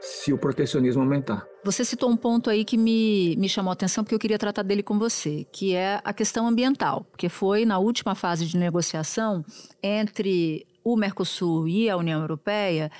se 0.00 0.32
o 0.32 0.38
protecionismo 0.38 1.00
aumentar. 1.00 1.46
Você 1.64 1.84
citou 1.84 2.10
um 2.10 2.16
ponto 2.16 2.50
aí 2.50 2.64
que 2.64 2.76
me, 2.76 3.36
me 3.36 3.48
chamou 3.48 3.70
a 3.70 3.74
atenção, 3.74 4.02
porque 4.02 4.14
eu 4.14 4.18
queria 4.18 4.38
tratar 4.38 4.62
dele 4.62 4.82
com 4.82 4.98
você, 4.98 5.46
que 5.52 5.74
é 5.74 6.00
a 6.02 6.12
questão 6.12 6.48
ambiental, 6.48 7.06
porque 7.10 7.28
foi 7.28 7.64
na 7.64 7.78
última 7.78 8.16
fase 8.16 8.44
de 8.46 8.56
negociação 8.56 9.44
entre 9.80 10.66
o 10.82 10.96
Mercosul 10.96 11.68
e 11.68 11.88
a 11.88 11.96
União 11.96 12.20
Europeia, 12.20 12.90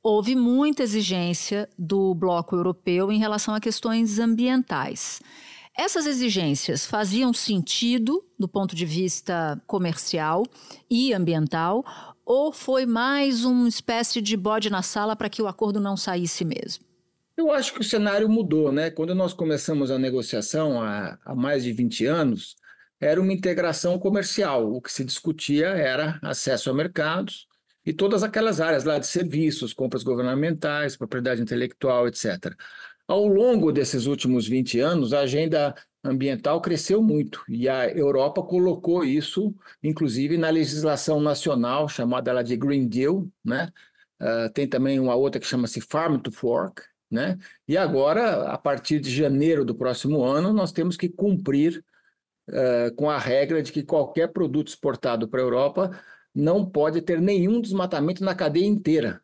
houve 0.00 0.36
muita 0.36 0.84
exigência 0.84 1.68
do 1.76 2.14
bloco 2.14 2.54
europeu 2.54 3.10
em 3.10 3.18
relação 3.18 3.52
a 3.52 3.60
questões 3.60 4.20
ambientais. 4.20 5.20
Essas 5.78 6.06
exigências 6.06 6.86
faziam 6.86 7.34
sentido 7.34 8.24
do 8.38 8.48
ponto 8.48 8.74
de 8.74 8.86
vista 8.86 9.60
comercial 9.66 10.42
e 10.90 11.12
ambiental, 11.12 11.84
ou 12.24 12.50
foi 12.50 12.86
mais 12.86 13.44
uma 13.44 13.68
espécie 13.68 14.22
de 14.22 14.38
bode 14.38 14.70
na 14.70 14.80
sala 14.80 15.14
para 15.14 15.28
que 15.28 15.42
o 15.42 15.46
acordo 15.46 15.78
não 15.78 15.94
saísse 15.94 16.46
mesmo? 16.46 16.82
Eu 17.36 17.50
acho 17.50 17.74
que 17.74 17.80
o 17.80 17.84
cenário 17.84 18.26
mudou, 18.26 18.72
né? 18.72 18.90
Quando 18.90 19.14
nós 19.14 19.34
começamos 19.34 19.90
a 19.90 19.98
negociação 19.98 20.80
há, 20.80 21.18
há 21.22 21.34
mais 21.34 21.62
de 21.62 21.72
20 21.72 22.06
anos, 22.06 22.56
era 22.98 23.20
uma 23.20 23.32
integração 23.32 23.98
comercial. 23.98 24.72
O 24.72 24.80
que 24.80 24.90
se 24.90 25.04
discutia 25.04 25.68
era 25.68 26.18
acesso 26.22 26.70
a 26.70 26.74
mercados 26.74 27.46
e 27.84 27.92
todas 27.92 28.22
aquelas 28.22 28.62
áreas 28.62 28.84
lá 28.84 28.98
de 28.98 29.06
serviços, 29.06 29.74
compras 29.74 30.02
governamentais, 30.02 30.96
propriedade 30.96 31.42
intelectual, 31.42 32.08
etc. 32.08 32.56
Ao 33.08 33.26
longo 33.26 33.70
desses 33.70 34.06
últimos 34.06 34.48
20 34.48 34.80
anos, 34.80 35.12
a 35.12 35.20
agenda 35.20 35.74
ambiental 36.02 36.60
cresceu 36.60 37.02
muito 37.02 37.42
e 37.48 37.68
a 37.68 37.88
Europa 37.88 38.42
colocou 38.42 39.04
isso, 39.04 39.54
inclusive, 39.82 40.36
na 40.36 40.50
legislação 40.50 41.20
nacional, 41.20 41.88
chamada 41.88 42.30
ela 42.30 42.42
de 42.42 42.56
Green 42.56 42.88
Deal, 42.88 43.28
né? 43.44 43.70
Uh, 44.20 44.50
tem 44.52 44.66
também 44.66 44.98
uma 44.98 45.14
outra 45.14 45.40
que 45.40 45.46
chama-se 45.46 45.80
Farm 45.80 46.18
to 46.18 46.32
Fork, 46.32 46.82
né? 47.10 47.36
E 47.68 47.76
agora, 47.76 48.50
a 48.50 48.58
partir 48.58 48.98
de 48.98 49.14
janeiro 49.14 49.64
do 49.64 49.74
próximo 49.74 50.24
ano, 50.24 50.52
nós 50.52 50.72
temos 50.72 50.96
que 50.96 51.08
cumprir 51.08 51.84
uh, 52.48 52.94
com 52.96 53.10
a 53.10 53.18
regra 53.18 53.62
de 53.62 53.70
que 53.70 53.82
qualquer 53.82 54.32
produto 54.32 54.68
exportado 54.68 55.28
para 55.28 55.40
a 55.40 55.44
Europa 55.44 55.90
não 56.34 56.64
pode 56.68 57.00
ter 57.02 57.20
nenhum 57.20 57.60
desmatamento 57.60 58.24
na 58.24 58.34
cadeia 58.34 58.66
inteira, 58.66 59.22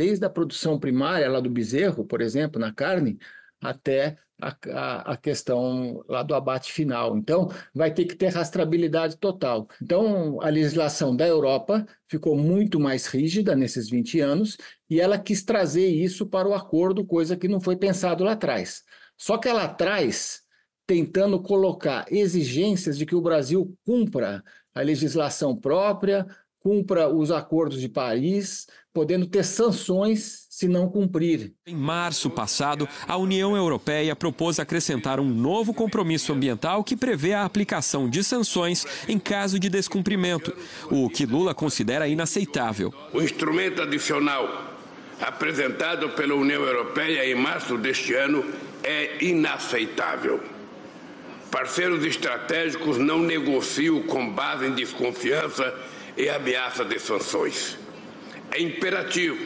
desde 0.00 0.24
a 0.24 0.30
produção 0.30 0.80
primária 0.80 1.28
lá 1.28 1.40
do 1.40 1.50
bezerro, 1.50 2.06
por 2.06 2.22
exemplo, 2.22 2.58
na 2.58 2.72
carne, 2.72 3.18
até 3.60 4.16
a, 4.40 4.56
a, 4.70 5.12
a, 5.12 5.16
questão 5.18 6.02
lá 6.08 6.22
do 6.22 6.34
abate 6.34 6.72
final. 6.72 7.18
Então, 7.18 7.50
vai 7.74 7.92
ter 7.92 8.06
que 8.06 8.14
ter 8.14 8.28
rastreabilidade 8.28 9.18
total. 9.18 9.68
Então, 9.82 10.40
a 10.40 10.48
legislação 10.48 11.14
da 11.14 11.28
Europa 11.28 11.86
ficou 12.08 12.34
muito 12.34 12.80
mais 12.80 13.04
rígida 13.08 13.54
nesses 13.54 13.90
20 13.90 14.20
anos 14.20 14.56
e 14.88 14.98
ela 14.98 15.18
quis 15.18 15.42
trazer 15.42 15.88
isso 15.88 16.26
para 16.26 16.48
o 16.48 16.54
acordo, 16.54 17.04
coisa 17.04 17.36
que 17.36 17.46
não 17.46 17.60
foi 17.60 17.76
pensado 17.76 18.24
lá 18.24 18.32
atrás. 18.32 18.82
Só 19.18 19.36
que 19.36 19.50
ela 19.50 19.68
traz 19.68 20.40
tentando 20.86 21.42
colocar 21.42 22.06
exigências 22.10 22.96
de 22.96 23.04
que 23.04 23.14
o 23.14 23.20
Brasil 23.20 23.76
cumpra 23.84 24.42
a 24.74 24.80
legislação 24.80 25.54
própria, 25.54 26.26
cumpra 26.60 27.08
os 27.08 27.30
acordos 27.30 27.80
de 27.80 27.88
Paris, 27.88 28.66
podendo 28.92 29.26
ter 29.26 29.44
sanções 29.44 30.46
se 30.50 30.68
não 30.68 30.88
cumprir. 30.88 31.54
Em 31.66 31.74
março 31.74 32.28
passado, 32.28 32.86
a 33.08 33.16
União 33.16 33.56
Europeia 33.56 34.14
propôs 34.14 34.60
acrescentar 34.60 35.18
um 35.18 35.28
novo 35.28 35.72
compromisso 35.72 36.32
ambiental 36.32 36.84
que 36.84 36.94
prevê 36.96 37.32
a 37.32 37.44
aplicação 37.44 38.08
de 38.10 38.22
sanções 38.22 38.86
em 39.08 39.18
caso 39.18 39.58
de 39.58 39.70
descumprimento, 39.70 40.54
o 40.90 41.08
que 41.08 41.24
Lula 41.24 41.54
considera 41.54 42.06
inaceitável. 42.06 42.92
O 43.14 43.22
instrumento 43.22 43.80
adicional 43.80 44.76
apresentado 45.18 46.10
pela 46.10 46.34
União 46.34 46.62
Europeia 46.62 47.26
em 47.26 47.34
março 47.34 47.76
deste 47.78 48.14
ano 48.14 48.44
é 48.82 49.22
inaceitável. 49.24 50.40
Parceiros 51.50 52.04
estratégicos 52.04 52.96
não 52.96 53.18
negociam 53.18 54.02
com 54.02 54.30
base 54.30 54.66
em 54.66 54.74
desconfiança 54.74 55.74
e 56.20 56.28
ameaça 56.28 56.84
de 56.84 56.98
sanções. 56.98 57.78
É 58.52 58.60
imperativo 58.60 59.38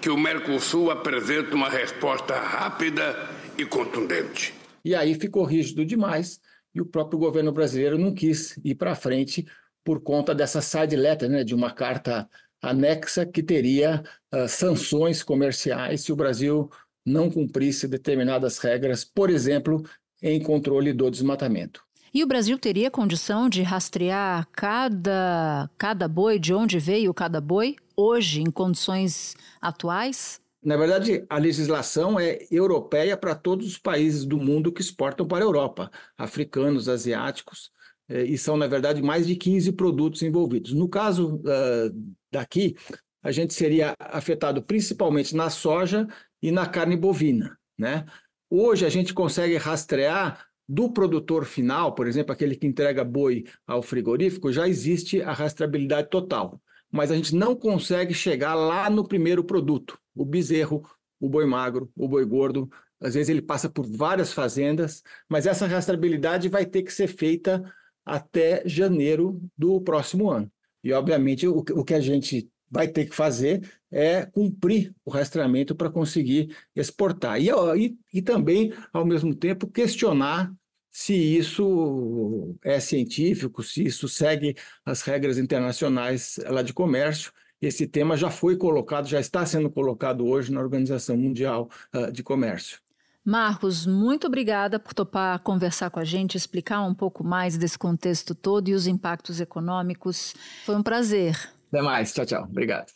que 0.00 0.08
o 0.08 0.16
Mercosul 0.16 0.92
apresente 0.92 1.52
uma 1.52 1.68
resposta 1.68 2.38
rápida 2.38 3.28
e 3.58 3.64
contundente. 3.64 4.54
E 4.84 4.94
aí 4.94 5.16
ficou 5.16 5.42
rígido 5.42 5.84
demais 5.84 6.40
e 6.72 6.80
o 6.80 6.86
próprio 6.86 7.18
governo 7.18 7.50
brasileiro 7.50 7.98
não 7.98 8.14
quis 8.14 8.56
ir 8.64 8.76
para 8.76 8.94
frente 8.94 9.44
por 9.82 10.00
conta 10.00 10.32
dessa 10.32 10.60
side 10.60 10.94
letter, 10.94 11.28
né, 11.28 11.42
de 11.42 11.54
uma 11.54 11.72
carta 11.72 12.28
anexa 12.62 13.26
que 13.26 13.42
teria 13.42 14.04
uh, 14.32 14.48
sanções 14.48 15.20
comerciais 15.20 16.02
se 16.02 16.12
o 16.12 16.16
Brasil 16.16 16.70
não 17.04 17.28
cumprisse 17.28 17.88
determinadas 17.88 18.58
regras, 18.58 19.04
por 19.04 19.30
exemplo, 19.30 19.84
em 20.22 20.40
controle 20.40 20.92
do 20.92 21.10
desmatamento. 21.10 21.82
E 22.14 22.22
o 22.22 22.28
Brasil 22.28 22.56
teria 22.56 22.92
condição 22.92 23.48
de 23.48 23.60
rastrear 23.62 24.46
cada, 24.52 25.68
cada 25.76 26.06
boi, 26.06 26.38
de 26.38 26.54
onde 26.54 26.78
veio 26.78 27.12
cada 27.12 27.40
boi, 27.40 27.74
hoje, 27.96 28.40
em 28.40 28.52
condições 28.52 29.34
atuais? 29.60 30.40
Na 30.62 30.76
verdade, 30.76 31.26
a 31.28 31.38
legislação 31.38 32.18
é 32.20 32.38
europeia 32.52 33.16
para 33.16 33.34
todos 33.34 33.66
os 33.66 33.78
países 33.78 34.24
do 34.24 34.38
mundo 34.38 34.70
que 34.70 34.80
exportam 34.80 35.26
para 35.26 35.38
a 35.38 35.46
Europa, 35.48 35.90
africanos, 36.16 36.88
asiáticos, 36.88 37.72
eh, 38.08 38.22
e 38.22 38.38
são, 38.38 38.56
na 38.56 38.68
verdade, 38.68 39.02
mais 39.02 39.26
de 39.26 39.34
15 39.34 39.72
produtos 39.72 40.22
envolvidos. 40.22 40.72
No 40.72 40.88
caso 40.88 41.38
uh, 41.38 42.14
daqui, 42.30 42.76
a 43.24 43.32
gente 43.32 43.52
seria 43.52 43.92
afetado 43.98 44.62
principalmente 44.62 45.34
na 45.34 45.50
soja 45.50 46.06
e 46.40 46.52
na 46.52 46.64
carne 46.64 46.96
bovina. 46.96 47.58
Né? 47.76 48.06
Hoje, 48.48 48.86
a 48.86 48.88
gente 48.88 49.12
consegue 49.12 49.56
rastrear 49.56 50.53
do 50.68 50.90
produtor 50.90 51.44
final, 51.44 51.94
por 51.94 52.06
exemplo, 52.06 52.32
aquele 52.32 52.56
que 52.56 52.66
entrega 52.66 53.04
boi 53.04 53.44
ao 53.66 53.82
frigorífico, 53.82 54.52
já 54.52 54.68
existe 54.68 55.20
a 55.22 55.32
rastreabilidade 55.32 56.08
total. 56.08 56.60
Mas 56.90 57.10
a 57.10 57.16
gente 57.16 57.34
não 57.34 57.54
consegue 57.56 58.14
chegar 58.14 58.54
lá 58.54 58.88
no 58.88 59.06
primeiro 59.06 59.44
produto, 59.44 59.98
o 60.14 60.24
bezerro, 60.24 60.88
o 61.20 61.28
boi 61.28 61.44
magro, 61.44 61.90
o 61.96 62.08
boi 62.08 62.24
gordo. 62.24 62.70
Às 63.00 63.14
vezes 63.14 63.28
ele 63.28 63.42
passa 63.42 63.68
por 63.68 63.86
várias 63.86 64.32
fazendas, 64.32 65.02
mas 65.28 65.46
essa 65.46 65.66
rastreabilidade 65.66 66.48
vai 66.48 66.64
ter 66.64 66.82
que 66.82 66.92
ser 66.92 67.08
feita 67.08 67.62
até 68.04 68.62
janeiro 68.66 69.40
do 69.56 69.80
próximo 69.80 70.30
ano. 70.30 70.50
E, 70.82 70.92
obviamente, 70.92 71.46
o, 71.48 71.62
que 71.62 71.94
a 71.94 72.00
gente 72.00 72.48
vai 72.74 72.88
ter 72.88 73.06
que 73.06 73.14
fazer 73.14 73.62
é 73.90 74.26
cumprir 74.26 74.92
o 75.04 75.10
rastreamento 75.10 75.72
para 75.76 75.88
conseguir 75.88 76.54
exportar. 76.74 77.40
E, 77.40 77.48
e, 77.76 77.96
e 78.12 78.20
também, 78.20 78.74
ao 78.92 79.06
mesmo 79.06 79.32
tempo, 79.32 79.68
questionar 79.68 80.52
se 80.90 81.14
isso 81.14 82.56
é 82.64 82.80
científico, 82.80 83.62
se 83.62 83.84
isso 83.84 84.08
segue 84.08 84.56
as 84.84 85.02
regras 85.02 85.38
internacionais 85.38 86.40
lá 86.48 86.62
de 86.62 86.72
comércio. 86.72 87.32
Esse 87.62 87.86
tema 87.86 88.16
já 88.16 88.30
foi 88.30 88.56
colocado, 88.56 89.06
já 89.06 89.20
está 89.20 89.46
sendo 89.46 89.70
colocado 89.70 90.26
hoje 90.26 90.52
na 90.52 90.60
Organização 90.60 91.16
Mundial 91.16 91.70
uh, 91.94 92.10
de 92.10 92.22
Comércio. 92.22 92.78
Marcos, 93.24 93.86
muito 93.86 94.26
obrigada 94.26 94.78
por 94.78 94.92
topar 94.92 95.38
conversar 95.38 95.88
com 95.88 95.98
a 95.98 96.04
gente, 96.04 96.36
explicar 96.36 96.82
um 96.82 96.94
pouco 96.94 97.24
mais 97.24 97.56
desse 97.56 97.78
contexto 97.78 98.34
todo 98.34 98.68
e 98.68 98.74
os 98.74 98.86
impactos 98.86 99.40
econômicos. 99.40 100.34
Foi 100.66 100.76
um 100.76 100.82
prazer. 100.82 101.54
Até 101.74 101.82
mais. 101.82 102.12
Tchau, 102.12 102.24
tchau. 102.24 102.44
Obrigado. 102.44 102.86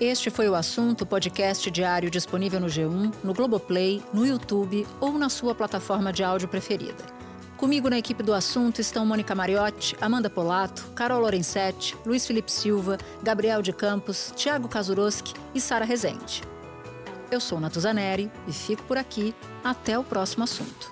Este 0.00 0.30
foi 0.30 0.48
o 0.48 0.54
assunto 0.56 1.06
podcast 1.06 1.70
diário 1.70 2.10
disponível 2.10 2.58
no 2.58 2.66
G1, 2.66 3.14
no 3.22 3.32
Globoplay, 3.32 4.02
no 4.12 4.26
YouTube 4.26 4.84
ou 5.00 5.12
na 5.12 5.28
sua 5.28 5.54
plataforma 5.54 6.12
de 6.12 6.24
áudio 6.24 6.48
preferida. 6.48 7.04
Comigo 7.56 7.88
na 7.88 7.98
equipe 7.98 8.20
do 8.20 8.34
assunto 8.34 8.80
estão 8.80 9.06
Mônica 9.06 9.32
Mariotti, 9.32 9.96
Amanda 10.00 10.28
Polato, 10.28 10.90
Carol 10.96 11.20
Lorenzetti, 11.20 11.96
Luiz 12.04 12.26
Felipe 12.26 12.50
Silva, 12.50 12.98
Gabriel 13.22 13.62
de 13.62 13.72
Campos, 13.72 14.32
Tiago 14.34 14.66
Kazuroski 14.66 15.34
e 15.54 15.60
Sara 15.60 15.84
Rezende. 15.84 16.42
Eu 17.30 17.38
sou 17.38 17.60
Natuzaneri 17.60 18.28
e 18.48 18.52
fico 18.52 18.82
por 18.82 18.98
aqui. 18.98 19.32
Até 19.62 19.96
o 19.96 20.02
próximo 20.02 20.42
assunto. 20.42 20.91